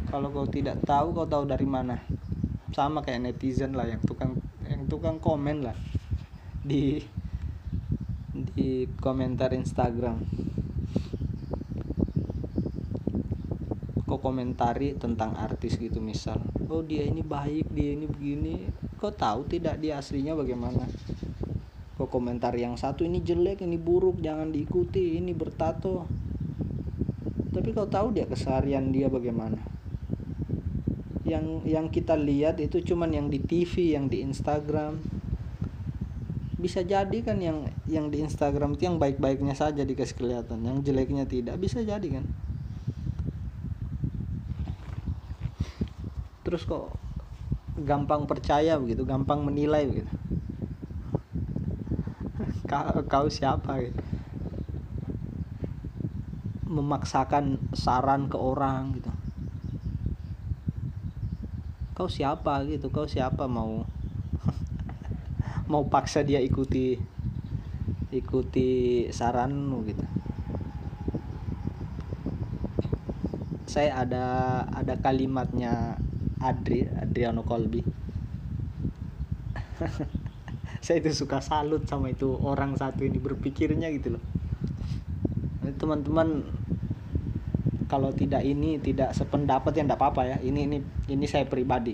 Kalau 0.07 0.31
kau 0.31 0.47
tidak 0.47 0.79
tahu 0.87 1.11
kau 1.11 1.27
tahu 1.27 1.43
dari 1.43 1.67
mana 1.67 1.99
sama 2.73 3.05
kayak 3.05 3.29
netizen 3.29 3.77
lah 3.77 3.85
yang 3.85 4.01
tukang 4.01 4.41
yang 4.65 4.89
tukang 4.89 5.21
komen 5.21 5.61
lah 5.61 5.77
di 6.65 6.97
di 8.33 8.89
komentar 8.97 9.53
Instagram. 9.53 10.17
Kau 14.09 14.17
komentari 14.21 14.93
tentang 14.97 15.33
artis 15.37 15.77
gitu 15.77 15.97
misal 15.97 16.37
oh 16.73 16.81
dia 16.81 17.05
ini 17.05 17.21
baik 17.21 17.69
dia 17.69 17.93
ini 17.93 18.09
begini. 18.09 18.55
Kau 18.97 19.13
tahu 19.13 19.45
tidak 19.45 19.77
dia 19.77 20.01
aslinya 20.01 20.33
bagaimana? 20.33 20.89
Kau 21.93 22.09
komentar 22.09 22.57
yang 22.57 22.73
satu 22.73 23.05
ini 23.05 23.21
jelek 23.21 23.61
ini 23.61 23.77
buruk 23.77 24.17
jangan 24.17 24.49
diikuti 24.49 25.21
ini 25.21 25.37
bertato. 25.37 26.09
Tapi 27.53 27.69
kau 27.69 27.85
tahu 27.85 28.17
dia 28.17 28.25
keseharian 28.25 28.89
dia 28.89 29.13
bagaimana 29.13 29.72
yang 31.23 31.63
yang 31.63 31.87
kita 31.87 32.19
lihat 32.19 32.59
itu 32.59 32.83
cuman 32.83 33.15
yang 33.15 33.27
di 33.31 33.39
TV 33.39 33.95
yang 33.95 34.11
di 34.11 34.19
Instagram. 34.23 34.99
Bisa 36.59 36.83
jadi 36.83 37.17
kan 37.23 37.39
yang 37.39 37.67
yang 37.87 38.11
di 38.11 38.23
Instagram 38.23 38.75
itu 38.75 38.87
yang 38.87 38.99
baik-baiknya 38.99 39.55
saja 39.55 39.83
dikasih 39.83 40.15
kelihatan 40.19 40.63
yang 40.63 40.83
jeleknya 40.83 41.23
tidak 41.23 41.55
bisa 41.59 41.79
jadi 41.79 42.19
kan. 42.19 42.27
Terus 46.43 46.67
kok 46.67 46.91
gampang 47.79 48.27
percaya 48.27 48.75
begitu 48.75 49.07
gampang 49.07 49.47
menilai 49.47 49.87
begitu. 49.87 50.11
Kau, 52.69 53.05
kau 53.05 53.27
siapa 53.29 53.79
gitu. 53.85 54.01
Memaksakan 56.73 57.61
saran 57.77 58.25
ke 58.25 58.37
orang 58.39 58.97
gitu 58.97 59.12
kau 62.03 62.11
siapa 62.11 62.67
gitu? 62.67 62.91
Kau 62.91 63.07
siapa 63.07 63.47
mau? 63.47 63.87
Mau 65.71 65.87
paksa 65.87 66.19
dia 66.19 66.43
ikuti 66.43 66.99
ikuti 68.11 69.07
saranmu 69.07 69.87
gitu. 69.87 70.03
Saya 73.63 74.03
ada 74.03 74.25
ada 74.67 74.99
kalimatnya 74.99 75.95
Adri 76.43 76.83
Adriano 76.99 77.47
Colby. 77.47 77.79
Saya 80.83 80.99
itu 80.99 81.15
suka 81.15 81.39
salut 81.39 81.87
sama 81.87 82.11
itu 82.11 82.35
orang 82.43 82.75
satu 82.75 83.07
ini 83.07 83.15
berpikirnya 83.15 83.87
gitu 83.95 84.19
loh. 84.19 84.23
Teman-teman 85.79 86.43
kalau 87.93 88.09
tidak 88.09 88.41
ini 88.41 88.81
tidak 88.81 89.13
sependapat 89.13 89.69
ya 89.77 89.85
tidak 89.85 90.01
apa-apa 90.01 90.21
ya. 90.25 90.37
Ini 90.41 90.65
ini 90.65 90.77
ini 91.13 91.25
saya 91.29 91.45
pribadi. 91.45 91.93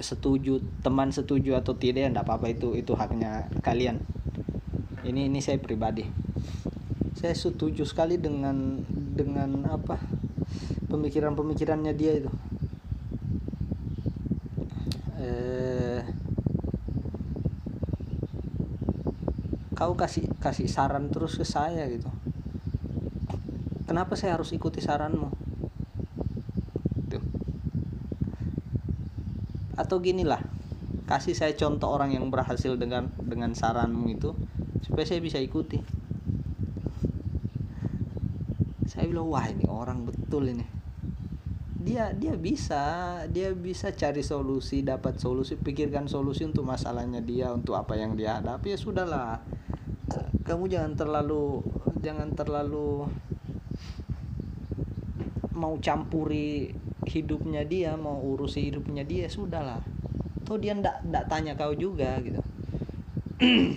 Setuju 0.00 0.64
teman 0.80 1.12
setuju 1.12 1.60
atau 1.60 1.76
tidak 1.76 2.00
ya 2.00 2.08
tidak 2.08 2.24
apa-apa. 2.24 2.56
Itu 2.56 2.72
itu 2.72 2.96
haknya 2.96 3.52
kalian. 3.60 4.00
Ini 5.04 5.28
ini 5.28 5.44
saya 5.44 5.60
pribadi. 5.60 6.08
Saya 7.20 7.36
setuju 7.36 7.84
sekali 7.84 8.16
dengan 8.16 8.80
dengan 9.12 9.68
apa 9.68 10.00
pemikiran-pemikirannya 10.88 11.92
dia 11.92 12.16
itu. 12.16 12.32
Kau 19.76 19.92
kasih 19.92 20.32
kasih 20.40 20.64
saran 20.64 21.12
terus 21.12 21.36
ke 21.36 21.44
saya 21.44 21.84
gitu 21.92 22.08
kenapa 23.86 24.18
saya 24.18 24.34
harus 24.36 24.50
ikuti 24.52 24.82
saranmu? 24.82 25.30
Tuh. 27.08 27.24
Atau 29.78 30.02
gini 30.02 30.26
lah 30.26 30.42
kasih 31.06 31.38
saya 31.38 31.54
contoh 31.54 31.86
orang 31.86 32.18
yang 32.18 32.26
berhasil 32.34 32.74
dengan 32.74 33.14
dengan 33.22 33.54
saranmu 33.54 34.10
itu 34.10 34.34
supaya 34.82 35.06
saya 35.06 35.22
bisa 35.22 35.38
ikuti. 35.38 35.78
Saya 38.90 39.06
bilang 39.06 39.30
wah 39.30 39.46
ini 39.46 39.70
orang 39.70 40.02
betul 40.10 40.50
ini. 40.50 40.66
Dia 41.86 42.10
dia 42.10 42.34
bisa 42.34 43.22
dia 43.30 43.54
bisa 43.54 43.94
cari 43.94 44.26
solusi 44.26 44.82
dapat 44.82 45.22
solusi 45.22 45.54
pikirkan 45.54 46.10
solusi 46.10 46.42
untuk 46.42 46.66
masalahnya 46.66 47.22
dia 47.22 47.54
untuk 47.54 47.78
apa 47.78 47.94
yang 47.94 48.18
dia 48.18 48.42
hadapi 48.42 48.74
ya 48.74 48.78
sudahlah. 48.78 49.38
Kamu 50.42 50.66
jangan 50.66 50.98
terlalu 50.98 51.62
jangan 52.02 52.34
terlalu 52.34 53.06
mau 55.56 55.80
campuri 55.80 56.70
hidupnya 57.08 57.64
dia 57.64 57.96
mau 57.96 58.20
urusi 58.20 58.68
hidupnya 58.68 59.02
dia 59.02 59.26
sudahlah. 59.26 59.80
Tuh 60.44 60.60
dia 60.60 60.76
ndak 60.76 61.02
ndak 61.08 61.24
tanya 61.26 61.56
kau 61.56 61.72
juga 61.72 62.20
gitu. 62.20 62.44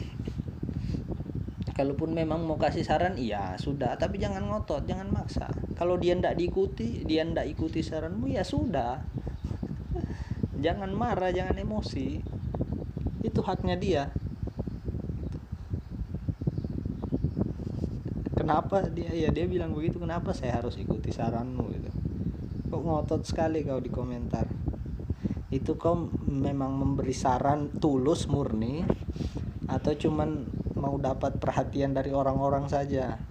Kalaupun 1.79 2.11
memang 2.11 2.43
mau 2.43 2.59
kasih 2.59 2.83
saran 2.83 3.15
iya 3.15 3.55
sudah. 3.55 3.95
Tapi 3.95 4.19
jangan 4.19 4.43
ngotot 4.43 4.83
jangan 4.83 5.07
maksa. 5.09 5.47
Kalau 5.79 5.95
dia 5.95 6.13
ndak 6.19 6.35
diikuti 6.35 7.07
dia 7.07 7.23
ndak 7.23 7.47
ikuti 7.47 7.79
saranmu 7.79 8.27
ya 8.27 8.43
sudah. 8.43 8.99
Jangan 10.63 10.91
marah 10.91 11.31
jangan 11.31 11.55
emosi. 11.55 12.19
Itu 13.23 13.39
haknya 13.47 13.79
dia 13.79 14.11
kenapa 18.49 18.89
dia 18.89 19.13
ya 19.13 19.29
dia 19.29 19.45
bilang 19.45 19.77
begitu 19.77 20.01
kenapa 20.01 20.33
saya 20.33 20.57
harus 20.57 20.73
ikuti 20.81 21.13
saranmu 21.13 21.69
gitu. 21.69 21.93
Kok 22.73 22.81
ngotot 22.81 23.21
sekali 23.21 23.61
kau 23.61 23.77
di 23.77 23.93
komentar 23.93 24.49
itu 25.53 25.77
kau 25.77 26.09
memang 26.25 26.73
memberi 26.73 27.13
saran 27.13 27.69
tulus 27.77 28.25
murni 28.25 28.81
atau 29.69 29.93
cuman 29.93 30.49
mau 30.73 30.97
dapat 30.97 31.37
perhatian 31.37 31.93
dari 31.93 32.09
orang-orang 32.09 32.65
saja? 32.65 33.21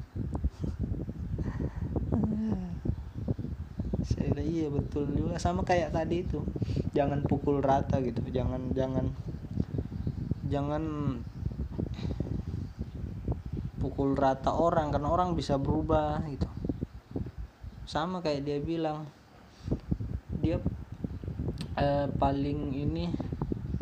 Saya 4.07 4.39
iya 4.39 4.71
betul 4.71 5.11
juga. 5.19 5.35
Sama 5.43 5.67
kayak 5.67 5.99
tadi 5.99 6.23
itu. 6.23 6.47
Jangan 6.95 7.27
pukul 7.27 7.59
rata 7.59 7.99
gitu. 8.07 8.23
Jangan 8.31 8.71
jangan 8.71 9.11
jangan 10.47 10.83
rata 13.99 14.55
orang 14.55 14.95
karena 14.95 15.11
orang 15.11 15.35
bisa 15.35 15.59
berubah 15.59 16.23
gitu. 16.31 16.47
Sama 17.83 18.23
kayak 18.23 18.47
dia 18.47 18.59
bilang 18.63 19.11
dia 20.39 20.63
eh, 21.75 22.07
paling 22.07 22.71
ini 22.71 23.11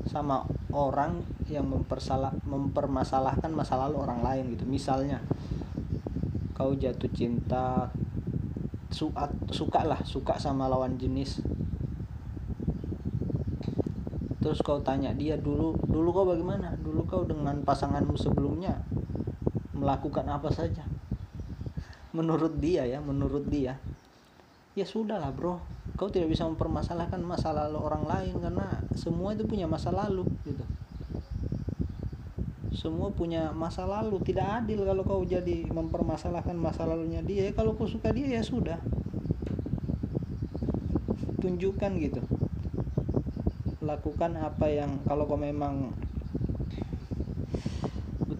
sama 0.08 0.48
orang 0.72 1.20
yang 1.52 1.68
mempersalah 1.68 2.32
mempermasalahkan 2.48 3.52
masa 3.52 3.76
lalu 3.76 4.00
orang 4.00 4.24
lain 4.24 4.56
gitu. 4.56 4.64
Misalnya 4.64 5.20
kau 6.56 6.72
jatuh 6.72 7.12
cinta 7.12 7.92
suka 8.88 9.28
suka 9.52 9.84
lah 9.84 10.00
suka 10.08 10.40
sama 10.40 10.64
lawan 10.64 10.96
jenis. 10.96 11.44
Terus 14.40 14.62
kau 14.62 14.78
tanya 14.80 15.12
dia 15.12 15.36
dulu 15.36 15.76
dulu 15.84 16.08
kau 16.14 16.24
bagaimana? 16.24 16.72
Dulu 16.80 17.04
kau 17.04 17.26
dengan 17.26 17.60
pasanganmu 17.66 18.14
sebelumnya 18.16 18.80
melakukan 19.86 20.26
apa 20.26 20.50
saja. 20.50 20.82
Menurut 22.10 22.58
dia 22.58 22.82
ya 22.82 22.98
menurut 22.98 23.46
dia 23.46 23.78
ya 24.74 24.82
sudahlah 24.82 25.30
bro. 25.30 25.62
Kau 25.94 26.10
tidak 26.10 26.34
bisa 26.34 26.42
mempermasalahkan 26.44 27.22
masa 27.22 27.54
lalu 27.54 27.78
orang 27.78 28.04
lain 28.04 28.34
karena 28.42 28.82
semua 28.98 29.32
itu 29.32 29.46
punya 29.46 29.70
masa 29.70 29.94
lalu 29.94 30.26
gitu. 30.42 30.66
Semua 32.76 33.08
punya 33.14 33.54
masa 33.54 33.88
lalu. 33.88 34.20
Tidak 34.20 34.44
adil 34.44 34.84
kalau 34.84 35.06
kau 35.06 35.22
jadi 35.24 35.64
mempermasalahkan 35.70 36.52
masa 36.52 36.84
lalunya 36.84 37.24
dia. 37.24 37.48
Kalau 37.56 37.72
kau 37.72 37.88
suka 37.88 38.12
dia 38.12 38.28
ya 38.28 38.42
sudah. 38.44 38.76
Tunjukkan 41.40 41.92
gitu. 41.96 42.20
Lakukan 43.80 44.36
apa 44.36 44.68
yang 44.68 45.00
kalau 45.08 45.24
kau 45.24 45.40
memang 45.40 45.96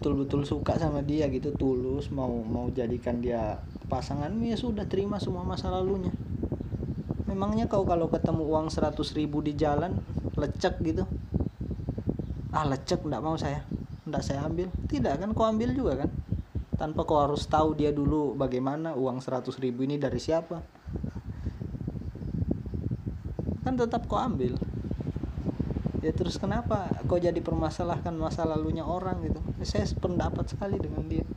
betul-betul 0.07 0.47
suka 0.47 0.79
sama 0.79 1.03
dia 1.03 1.27
gitu 1.27 1.51
tulus 1.51 2.07
mau 2.15 2.31
mau 2.31 2.71
jadikan 2.71 3.19
dia 3.19 3.59
pasangan 3.91 4.31
ya 4.39 4.55
sudah 4.55 4.87
terima 4.87 5.19
semua 5.19 5.43
masa 5.43 5.67
lalunya. 5.67 6.15
Memangnya 7.27 7.67
kau 7.67 7.83
kalau 7.83 8.07
ketemu 8.07 8.47
uang 8.47 8.71
100 8.71 8.95
ribu 9.19 9.43
di 9.43 9.59
jalan 9.59 9.99
lecek 10.39 10.79
gitu? 10.79 11.03
Ah 12.55 12.63
lecek 12.63 13.03
enggak 13.03 13.19
mau 13.19 13.35
saya. 13.35 13.67
Enggak 14.07 14.23
saya 14.23 14.47
ambil. 14.47 14.71
Tidak 14.87 15.11
kan 15.19 15.29
kau 15.35 15.43
ambil 15.43 15.75
juga 15.75 16.07
kan? 16.07 16.09
Tanpa 16.79 17.03
kau 17.03 17.19
harus 17.19 17.43
tahu 17.43 17.75
dia 17.75 17.91
dulu 17.91 18.31
bagaimana 18.31 18.95
uang 18.95 19.19
100 19.19 19.43
ribu 19.59 19.83
ini 19.83 19.99
dari 19.99 20.23
siapa. 20.23 20.63
Kan 23.67 23.75
tetap 23.75 24.07
kau 24.07 24.15
ambil 24.15 24.55
ya 26.07 26.15
terus 26.15 26.39
kenapa 26.39 26.87
kau 27.03 27.19
jadi 27.19 27.35
permasalahkan 27.43 28.15
masa 28.15 28.47
lalunya 28.47 28.87
orang 28.87 29.19
gitu? 29.27 29.43
Saya 29.67 29.83
sependapat 29.83 30.47
sekali 30.47 30.79
dengan 30.79 31.03
dia. 31.11 31.27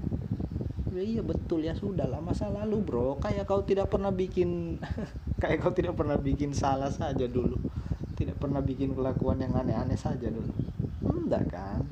Ya, 0.94 1.02
iya 1.02 1.22
betul. 1.26 1.66
Ya 1.66 1.74
sudah 1.74 2.06
lah 2.06 2.22
masa 2.22 2.46
lalu 2.46 2.78
bro. 2.86 3.18
Kayak 3.18 3.50
kau 3.50 3.66
tidak 3.66 3.90
pernah 3.90 4.14
bikin 4.14 4.78
kayak 5.42 5.58
kau 5.62 5.74
tidak 5.74 5.98
pernah 5.98 6.14
bikin 6.14 6.54
salah 6.54 6.90
saja 6.94 7.26
dulu. 7.26 7.58
Tidak 8.14 8.36
pernah 8.38 8.62
bikin 8.62 8.94
kelakuan 8.94 9.42
yang 9.42 9.58
aneh-aneh 9.58 9.98
saja 9.98 10.30
dulu. 10.30 10.54
Enggak 11.02 11.50
kan? 11.50 11.82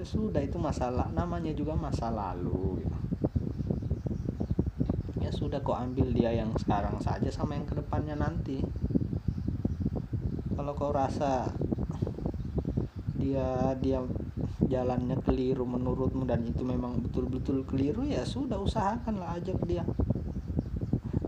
Ya 0.00 0.04
sudah 0.08 0.40
itu 0.40 0.56
masalah. 0.56 1.12
Namanya 1.12 1.52
juga 1.52 1.76
masa 1.76 2.08
lalu 2.08 2.80
gitu. 2.80 2.96
ya 5.24 5.32
sudah 5.32 5.60
kau 5.64 5.72
ambil 5.72 6.12
dia 6.12 6.36
yang 6.36 6.52
sekarang 6.60 7.00
saja 7.00 7.32
sama 7.32 7.56
yang 7.56 7.64
ke 7.64 7.72
depannya 7.80 8.12
nanti 8.12 8.60
kalau 10.64 10.80
kau 10.80 10.96
rasa 10.96 11.44
dia 13.20 13.76
dia 13.84 14.00
jalannya 14.64 15.20
keliru 15.20 15.68
menurutmu 15.68 16.24
dan 16.24 16.40
itu 16.40 16.64
memang 16.64 17.04
betul-betul 17.04 17.68
keliru 17.68 18.00
ya 18.08 18.24
sudah 18.24 18.56
usahakanlah 18.56 19.36
ajak 19.36 19.60
dia. 19.68 19.84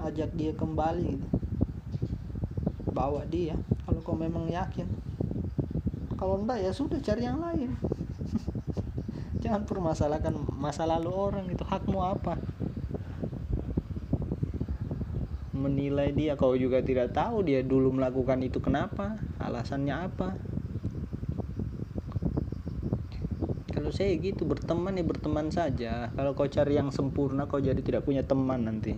Ajak 0.01 0.32
dia 0.41 0.57
kembali. 0.57 1.20
Bawa 2.97 3.28
dia 3.28 3.61
kalau 3.84 4.01
kau 4.01 4.16
memang 4.16 4.49
yakin. 4.49 4.89
Kalau 6.16 6.41
enggak 6.41 6.64
ya 6.64 6.72
sudah 6.72 6.97
cari 7.05 7.28
yang 7.28 7.37
lain. 7.37 7.76
Jangan 9.45 9.68
permasalahkan 9.68 10.32
masa 10.57 10.89
lalu 10.89 11.12
orang 11.12 11.45
itu 11.53 11.61
hakmu 11.61 12.01
apa 12.01 12.41
menilai 15.57 16.12
dia. 16.12 16.36
Kau 16.36 16.54
juga 16.54 16.84
tidak 16.84 17.16
tahu 17.16 17.42
dia 17.42 17.64
dulu 17.64 17.96
melakukan 17.96 18.44
itu 18.44 18.61
kenapa 18.61 19.16
alasannya 19.40 19.94
apa. 19.96 20.36
Kalau 23.72 23.90
saya 23.92 24.16
gitu 24.16 24.48
berteman 24.48 24.96
ya 24.96 25.04
berteman 25.04 25.52
saja. 25.52 26.09
Kalau 26.12 26.32
kau 26.32 26.48
cari 26.48 26.76
yang 26.76 26.92
sempurna 26.92 27.46
kau 27.48 27.61
jadi 27.61 27.80
tidak 27.80 28.04
punya 28.04 28.22
teman 28.24 28.64
nanti. 28.68 28.92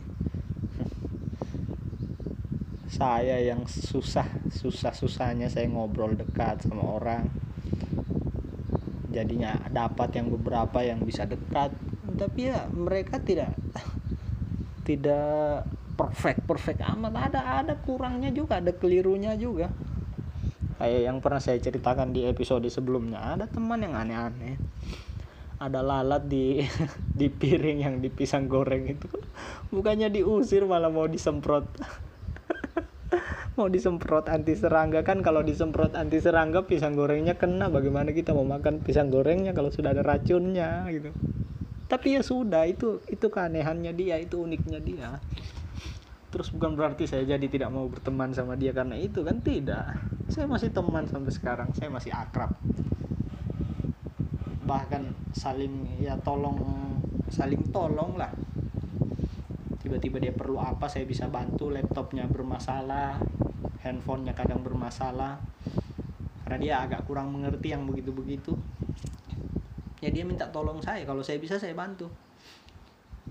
Saya 2.99 3.39
yang 3.43 3.67
susah 3.69 4.27
susah 4.49 4.97
susahnya 4.97 5.53
saya 5.53 5.69
ngobrol 5.69 6.17
dekat 6.17 6.65
sama 6.65 6.99
orang. 6.99 7.29
Jadinya 9.13 9.61
dapat 9.71 10.17
yang 10.17 10.33
beberapa 10.33 10.81
yang 10.81 11.05
bisa 11.05 11.29
dekat. 11.29 11.71
Tapi 12.17 12.49
ya 12.49 12.65
mereka 12.73 13.21
tidak 13.21 13.53
tidak 14.89 15.69
perfect 15.99 16.47
perfect 16.47 16.79
amat. 16.87 17.13
Ada 17.29 17.41
ada 17.67 17.75
kurangnya 17.83 18.31
juga 18.31 18.63
ada 18.63 18.71
kelirunya 18.71 19.35
juga. 19.35 19.67
Kayak 20.79 21.01
yang 21.11 21.19
pernah 21.19 21.43
saya 21.43 21.59
ceritakan 21.59 22.15
di 22.15 22.23
episode 22.31 22.71
sebelumnya 22.71 23.35
ada 23.35 23.51
teman 23.51 23.83
yang 23.83 23.99
aneh-aneh. 23.99 24.55
Ada 25.59 25.83
lalat 25.83 26.31
di 26.31 26.63
di 27.19 27.27
piring 27.27 27.79
yang 27.83 27.95
di 27.99 28.15
pisang 28.15 28.47
goreng 28.47 28.87
itu. 28.87 29.11
Bukannya 29.75 30.07
diusir 30.15 30.63
malah 30.71 30.87
mau 30.87 31.11
disemprot. 31.11 31.67
Mau 33.59 33.67
disemprot 33.67 34.31
anti 34.31 34.55
serangga. 34.55 35.03
Kan 35.03 35.19
kalau 35.19 35.43
disemprot 35.43 35.99
anti 35.99 36.23
serangga 36.23 36.63
pisang 36.63 36.95
gorengnya 36.95 37.35
kena. 37.35 37.67
Bagaimana 37.67 38.15
kita 38.15 38.31
mau 38.31 38.47
makan 38.47 38.87
pisang 38.87 39.11
gorengnya 39.11 39.51
kalau 39.51 39.75
sudah 39.75 39.91
ada 39.91 40.07
racunnya 40.07 40.87
gitu. 40.95 41.11
Tapi 41.91 42.15
ya 42.15 42.23
sudah 42.23 42.71
itu 42.71 43.03
itu 43.11 43.27
keanehannya 43.27 43.91
dia 43.99 44.23
itu 44.23 44.39
uniknya 44.47 44.79
dia 44.79 45.19
terus 46.29 46.53
bukan 46.53 46.77
berarti 46.77 47.09
saya 47.09 47.25
jadi 47.25 47.47
tidak 47.49 47.73
mau 47.73 47.89
berteman 47.89 48.33
sama 48.37 48.55
dia 48.55 48.77
karena 48.77 49.01
itu 49.01 49.25
kan? 49.25 49.41
Tidak. 49.41 49.85
Saya 50.29 50.45
masih 50.45 50.69
teman 50.73 51.09
sampai 51.09 51.33
sekarang. 51.33 51.69
Saya 51.73 51.89
masih 51.89 52.13
akrab. 52.13 52.53
Bahkan 54.69 55.33
saling 55.33 56.01
ya 56.05 56.21
tolong 56.21 56.61
saling 57.33 57.73
tolong 57.73 58.21
lah. 58.21 58.29
Tiba-tiba 59.81 60.21
dia 60.21 60.33
perlu 60.37 60.61
apa 60.61 60.85
saya 60.85 61.09
bisa 61.09 61.25
bantu. 61.33 61.73
Laptopnya 61.73 62.29
bermasalah 62.29 63.17
handphonenya 63.81 64.37
kadang 64.37 64.61
bermasalah. 64.61 65.41
Karena 66.45 66.59
dia 66.61 66.75
agak 66.85 67.09
kurang 67.09 67.33
mengerti 67.33 67.73
yang 67.73 67.89
begitu-begitu. 67.89 68.53
Ya 70.05 70.13
dia 70.13 70.29
minta 70.29 70.53
tolong 70.53 70.85
saya. 70.85 71.09
Kalau 71.09 71.25
saya 71.25 71.41
bisa 71.41 71.57
saya 71.57 71.73
bantu 71.73 72.28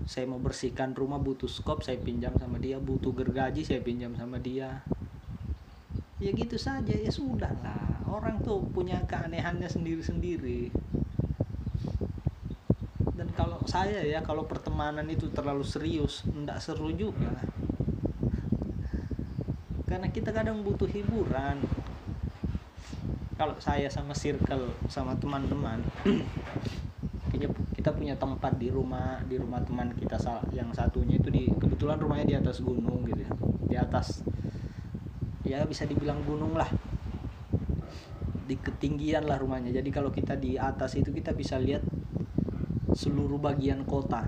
saya 0.04 0.28
mau 0.28 0.38
bersihkan 0.38 0.94
rumah 0.94 1.18
butuh 1.18 1.50
skop 1.50 1.82
saya 1.82 1.98
pinjam 1.98 2.30
sama 2.38 2.60
dia. 2.60 2.78
Butuh 2.78 3.10
gergaji 3.10 3.64
saya 3.66 3.82
pinjam 3.82 4.14
sama 4.14 4.38
dia. 4.38 4.84
Ya 6.22 6.30
gitu 6.34 6.60
saja 6.60 6.94
ya 6.94 7.10
sudah 7.10 7.50
lah. 7.64 8.04
Orang 8.06 8.42
tuh 8.44 8.62
punya 8.70 9.02
keanehannya 9.08 9.66
sendiri-sendiri. 9.66 10.70
Dan 13.18 13.28
kalau 13.34 13.58
saya 13.66 14.04
ya 14.06 14.22
kalau 14.22 14.46
pertemanan 14.46 15.06
itu 15.10 15.26
terlalu 15.34 15.66
serius 15.66 16.22
enggak 16.28 16.62
seru 16.62 16.94
juga. 16.94 17.34
Karena 19.88 20.06
kita 20.12 20.30
kadang 20.30 20.62
butuh 20.62 20.86
hiburan. 20.86 21.64
Kalau 23.38 23.54
saya 23.62 23.86
sama 23.86 24.18
circle 24.18 24.74
sama 24.90 25.14
teman-teman 25.14 25.78
kita 27.78 27.94
punya 27.94 28.18
tempat 28.18 28.58
di 28.58 28.74
rumah 28.74 29.22
di 29.22 29.38
rumah 29.38 29.62
teman 29.62 29.94
kita 29.94 30.18
yang 30.50 30.74
satunya 30.74 31.14
itu 31.14 31.30
di 31.30 31.46
kebetulan 31.46 31.94
rumahnya 32.02 32.26
di 32.26 32.34
atas 32.34 32.58
gunung 32.58 33.06
gitu 33.06 33.22
ya. 33.22 33.30
Di 33.70 33.76
atas 33.78 34.26
ya 35.46 35.62
bisa 35.62 35.86
dibilang 35.86 36.26
gunung 36.26 36.58
lah. 36.58 36.66
Di 38.50 38.58
ketinggian 38.58 39.30
lah 39.30 39.38
rumahnya. 39.38 39.70
Jadi 39.70 39.94
kalau 39.94 40.10
kita 40.10 40.34
di 40.34 40.58
atas 40.58 40.98
itu 40.98 41.14
kita 41.14 41.30
bisa 41.38 41.54
lihat 41.62 41.86
seluruh 42.98 43.38
bagian 43.38 43.86
kota. 43.86 44.26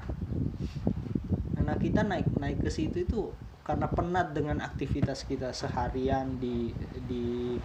Karena 1.58 1.74
kita 1.74 2.06
naik 2.06 2.30
naik 2.38 2.62
ke 2.62 2.70
situ 2.70 3.02
itu 3.02 3.34
karena 3.66 3.90
penat 3.90 4.30
dengan 4.30 4.62
aktivitas 4.62 5.26
kita 5.26 5.50
seharian 5.50 6.38
di 6.38 6.70
di 7.02 7.58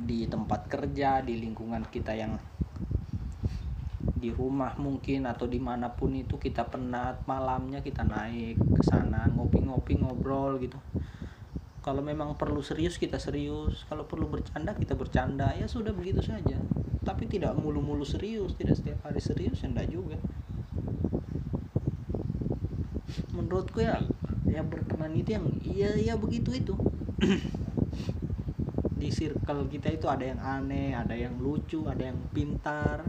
di 0.00 0.24
tempat 0.24 0.64
kerja 0.64 1.20
di 1.20 1.36
lingkungan 1.36 1.84
kita 1.86 2.16
yang 2.16 2.40
di 4.20 4.28
rumah 4.28 4.76
mungkin 4.76 5.24
atau 5.24 5.48
di 5.48 5.56
mana 5.56 5.88
pun 5.96 6.12
itu 6.12 6.36
kita 6.36 6.68
penat 6.68 7.24
malamnya 7.24 7.80
kita 7.80 8.04
naik 8.04 8.60
ke 8.60 8.82
sana 8.84 9.24
ngopi-ngopi 9.32 9.96
ngobrol 9.96 10.60
gitu. 10.60 10.76
Kalau 11.80 12.04
memang 12.04 12.36
perlu 12.36 12.60
serius 12.60 13.00
kita 13.00 13.16
serius. 13.16 13.88
Kalau 13.88 14.04
perlu 14.04 14.28
bercanda 14.28 14.76
kita 14.76 14.92
bercanda. 14.92 15.56
Ya 15.56 15.64
sudah 15.64 15.96
begitu 15.96 16.20
saja. 16.20 16.60
Tapi 17.00 17.24
tidak 17.24 17.56
mulu-mulu 17.56 18.04
serius 18.04 18.52
tidak 18.60 18.76
setiap 18.76 19.08
hari 19.08 19.24
serius 19.24 19.64
ya 19.64 19.72
enggak 19.72 19.88
juga. 19.88 20.20
Menurutku 23.32 23.80
ya 23.80 24.04
ya 24.44 24.60
berteman 24.60 25.16
itu 25.16 25.32
yang 25.32 25.48
iya 25.64 25.96
iya 25.96 26.14
begitu 26.20 26.52
itu. 26.52 26.76
Di 29.00 29.08
circle 29.08 29.64
kita 29.72 29.88
itu 29.88 30.04
ada 30.12 30.28
yang 30.28 30.40
aneh 30.44 30.92
ada 30.92 31.16
yang 31.16 31.40
lucu 31.40 31.88
ada 31.88 32.12
yang 32.12 32.20
pintar 32.36 33.08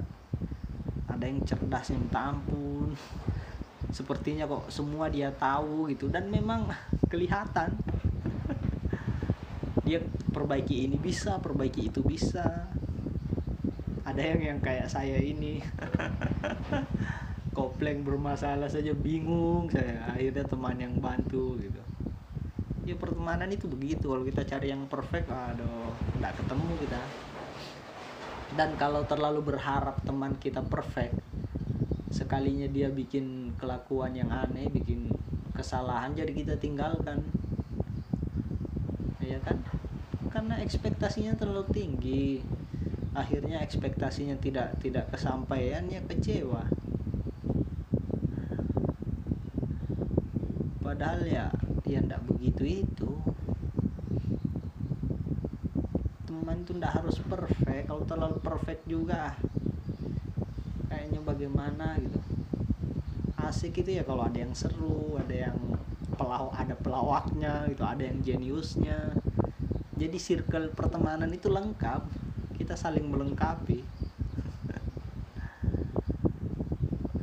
ada 1.22 1.30
yang 1.30 1.46
cerdas 1.46 1.94
yang 1.94 2.02
minta 2.02 2.34
sepertinya 3.94 4.50
kok 4.50 4.74
semua 4.74 5.06
dia 5.06 5.30
tahu 5.30 5.86
gitu. 5.94 6.10
Dan 6.10 6.34
memang 6.34 6.66
kelihatan. 7.06 7.78
Dia 9.86 10.02
perbaiki 10.34 10.90
ini 10.90 10.98
bisa 10.98 11.38
perbaiki 11.38 11.94
itu 11.94 12.02
bisa. 12.02 12.66
Ada 14.02 14.34
yang 14.34 14.42
yang 14.42 14.60
kayak 14.66 14.90
saya 14.90 15.22
ini. 15.22 15.62
Kopleng 17.58 18.02
bermasalah 18.02 18.66
saja 18.66 18.98
bingung. 18.98 19.70
Saya 19.70 20.02
akhirnya 20.10 20.42
teman 20.50 20.82
yang 20.82 20.98
bantu 20.98 21.54
gitu. 21.62 21.82
Ya 22.90 22.98
pertemanan 22.98 23.54
itu 23.54 23.70
begitu. 23.70 24.10
Kalau 24.10 24.26
kita 24.26 24.42
cari 24.42 24.74
yang 24.74 24.90
perfect 24.90 25.30
aduh 25.30 25.94
nggak 26.18 26.34
ketemu 26.34 26.74
kita 26.82 27.02
dan 28.56 28.76
kalau 28.76 29.08
terlalu 29.08 29.56
berharap 29.56 30.04
teman 30.04 30.36
kita 30.36 30.60
perfect 30.64 31.16
sekalinya 32.12 32.68
dia 32.68 32.92
bikin 32.92 33.56
kelakuan 33.56 34.12
yang 34.12 34.28
aneh 34.28 34.68
bikin 34.68 35.08
kesalahan 35.56 36.12
jadi 36.12 36.32
kita 36.36 36.56
tinggalkan. 36.60 37.24
Ya 39.24 39.40
kan? 39.40 39.64
Karena 40.28 40.60
ekspektasinya 40.60 41.40
terlalu 41.40 41.66
tinggi. 41.72 42.28
Akhirnya 43.16 43.64
ekspektasinya 43.64 44.36
tidak 44.40 44.80
tidak 44.84 45.08
kesampaian 45.12 45.88
ya 45.88 46.04
kecewa. 46.04 46.68
Padahal 50.84 51.24
ya 51.24 51.48
ya 51.88 52.00
ndak 52.04 52.24
begitu 52.28 52.84
itu 52.84 53.12
itu 56.62 56.78
ndak 56.78 57.02
harus 57.02 57.18
perfect. 57.26 57.90
Kalau 57.90 58.04
terlalu 58.06 58.38
perfect 58.40 58.86
juga 58.86 59.34
kayaknya 60.88 61.20
bagaimana 61.26 61.98
gitu. 61.98 62.20
Asik 63.42 63.82
itu 63.82 63.98
ya 63.98 64.04
kalau 64.06 64.24
ada 64.30 64.38
yang 64.38 64.54
seru 64.54 65.18
ada 65.18 65.50
yang 65.50 65.58
pelau 66.14 66.54
ada 66.54 66.78
pelawaknya 66.78 67.66
gitu 67.74 67.82
ada 67.82 68.04
yang 68.06 68.22
jeniusnya. 68.22 69.10
Jadi 69.98 70.18
circle 70.22 70.70
pertemanan 70.74 71.30
itu 71.34 71.50
lengkap 71.50 72.06
kita 72.58 72.78
saling 72.78 73.10
melengkapi. 73.10 73.82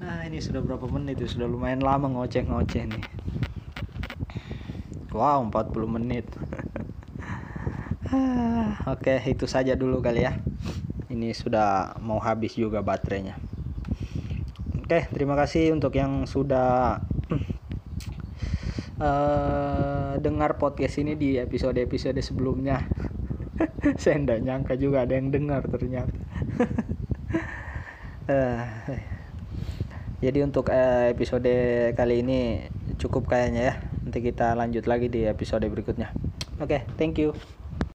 Nah 0.02 0.22
ini 0.28 0.42
sudah 0.42 0.58
berapa 0.58 0.86
menit 0.90 1.22
itu 1.22 1.38
sudah 1.38 1.46
lumayan 1.46 1.82
lama 1.82 2.10
ngoceh-ngoceh 2.10 2.84
nih. 2.90 3.06
Wow 5.14 5.46
40 5.48 5.86
menit 5.86 6.26
oke 8.88 9.14
itu 9.28 9.44
saja 9.44 9.76
dulu 9.76 10.00
kali 10.00 10.24
ya. 10.24 10.40
Ini 11.08 11.32
sudah 11.32 11.96
mau 12.00 12.20
habis 12.20 12.56
juga 12.56 12.80
baterainya. 12.84 13.36
Oke 14.84 15.08
terima 15.12 15.36
kasih 15.36 15.76
untuk 15.76 15.92
yang 15.96 16.24
sudah 16.24 17.00
uh, 19.00 20.12
dengar 20.24 20.56
podcast 20.56 21.00
ini 21.00 21.16
di 21.16 21.36
episode-episode 21.36 22.20
sebelumnya. 22.24 22.88
Saya 24.02 24.16
tidak 24.22 24.40
nyangka 24.40 24.74
juga 24.80 25.04
ada 25.04 25.12
yang 25.18 25.28
dengar 25.28 25.66
ternyata. 25.68 26.12
Uh, 28.28 28.64
jadi 30.24 30.38
untuk 30.44 30.72
uh, 30.72 31.12
episode 31.12 31.52
kali 31.92 32.24
ini 32.24 32.68
cukup 32.96 33.28
kayaknya 33.28 33.62
ya. 33.68 33.74
Nanti 34.04 34.24
kita 34.24 34.56
lanjut 34.56 34.88
lagi 34.88 35.12
di 35.12 35.28
episode 35.28 35.68
berikutnya. 35.68 36.08
Oke 36.58 36.80
okay, 36.80 36.80
thank 36.96 37.20
you 37.20 37.57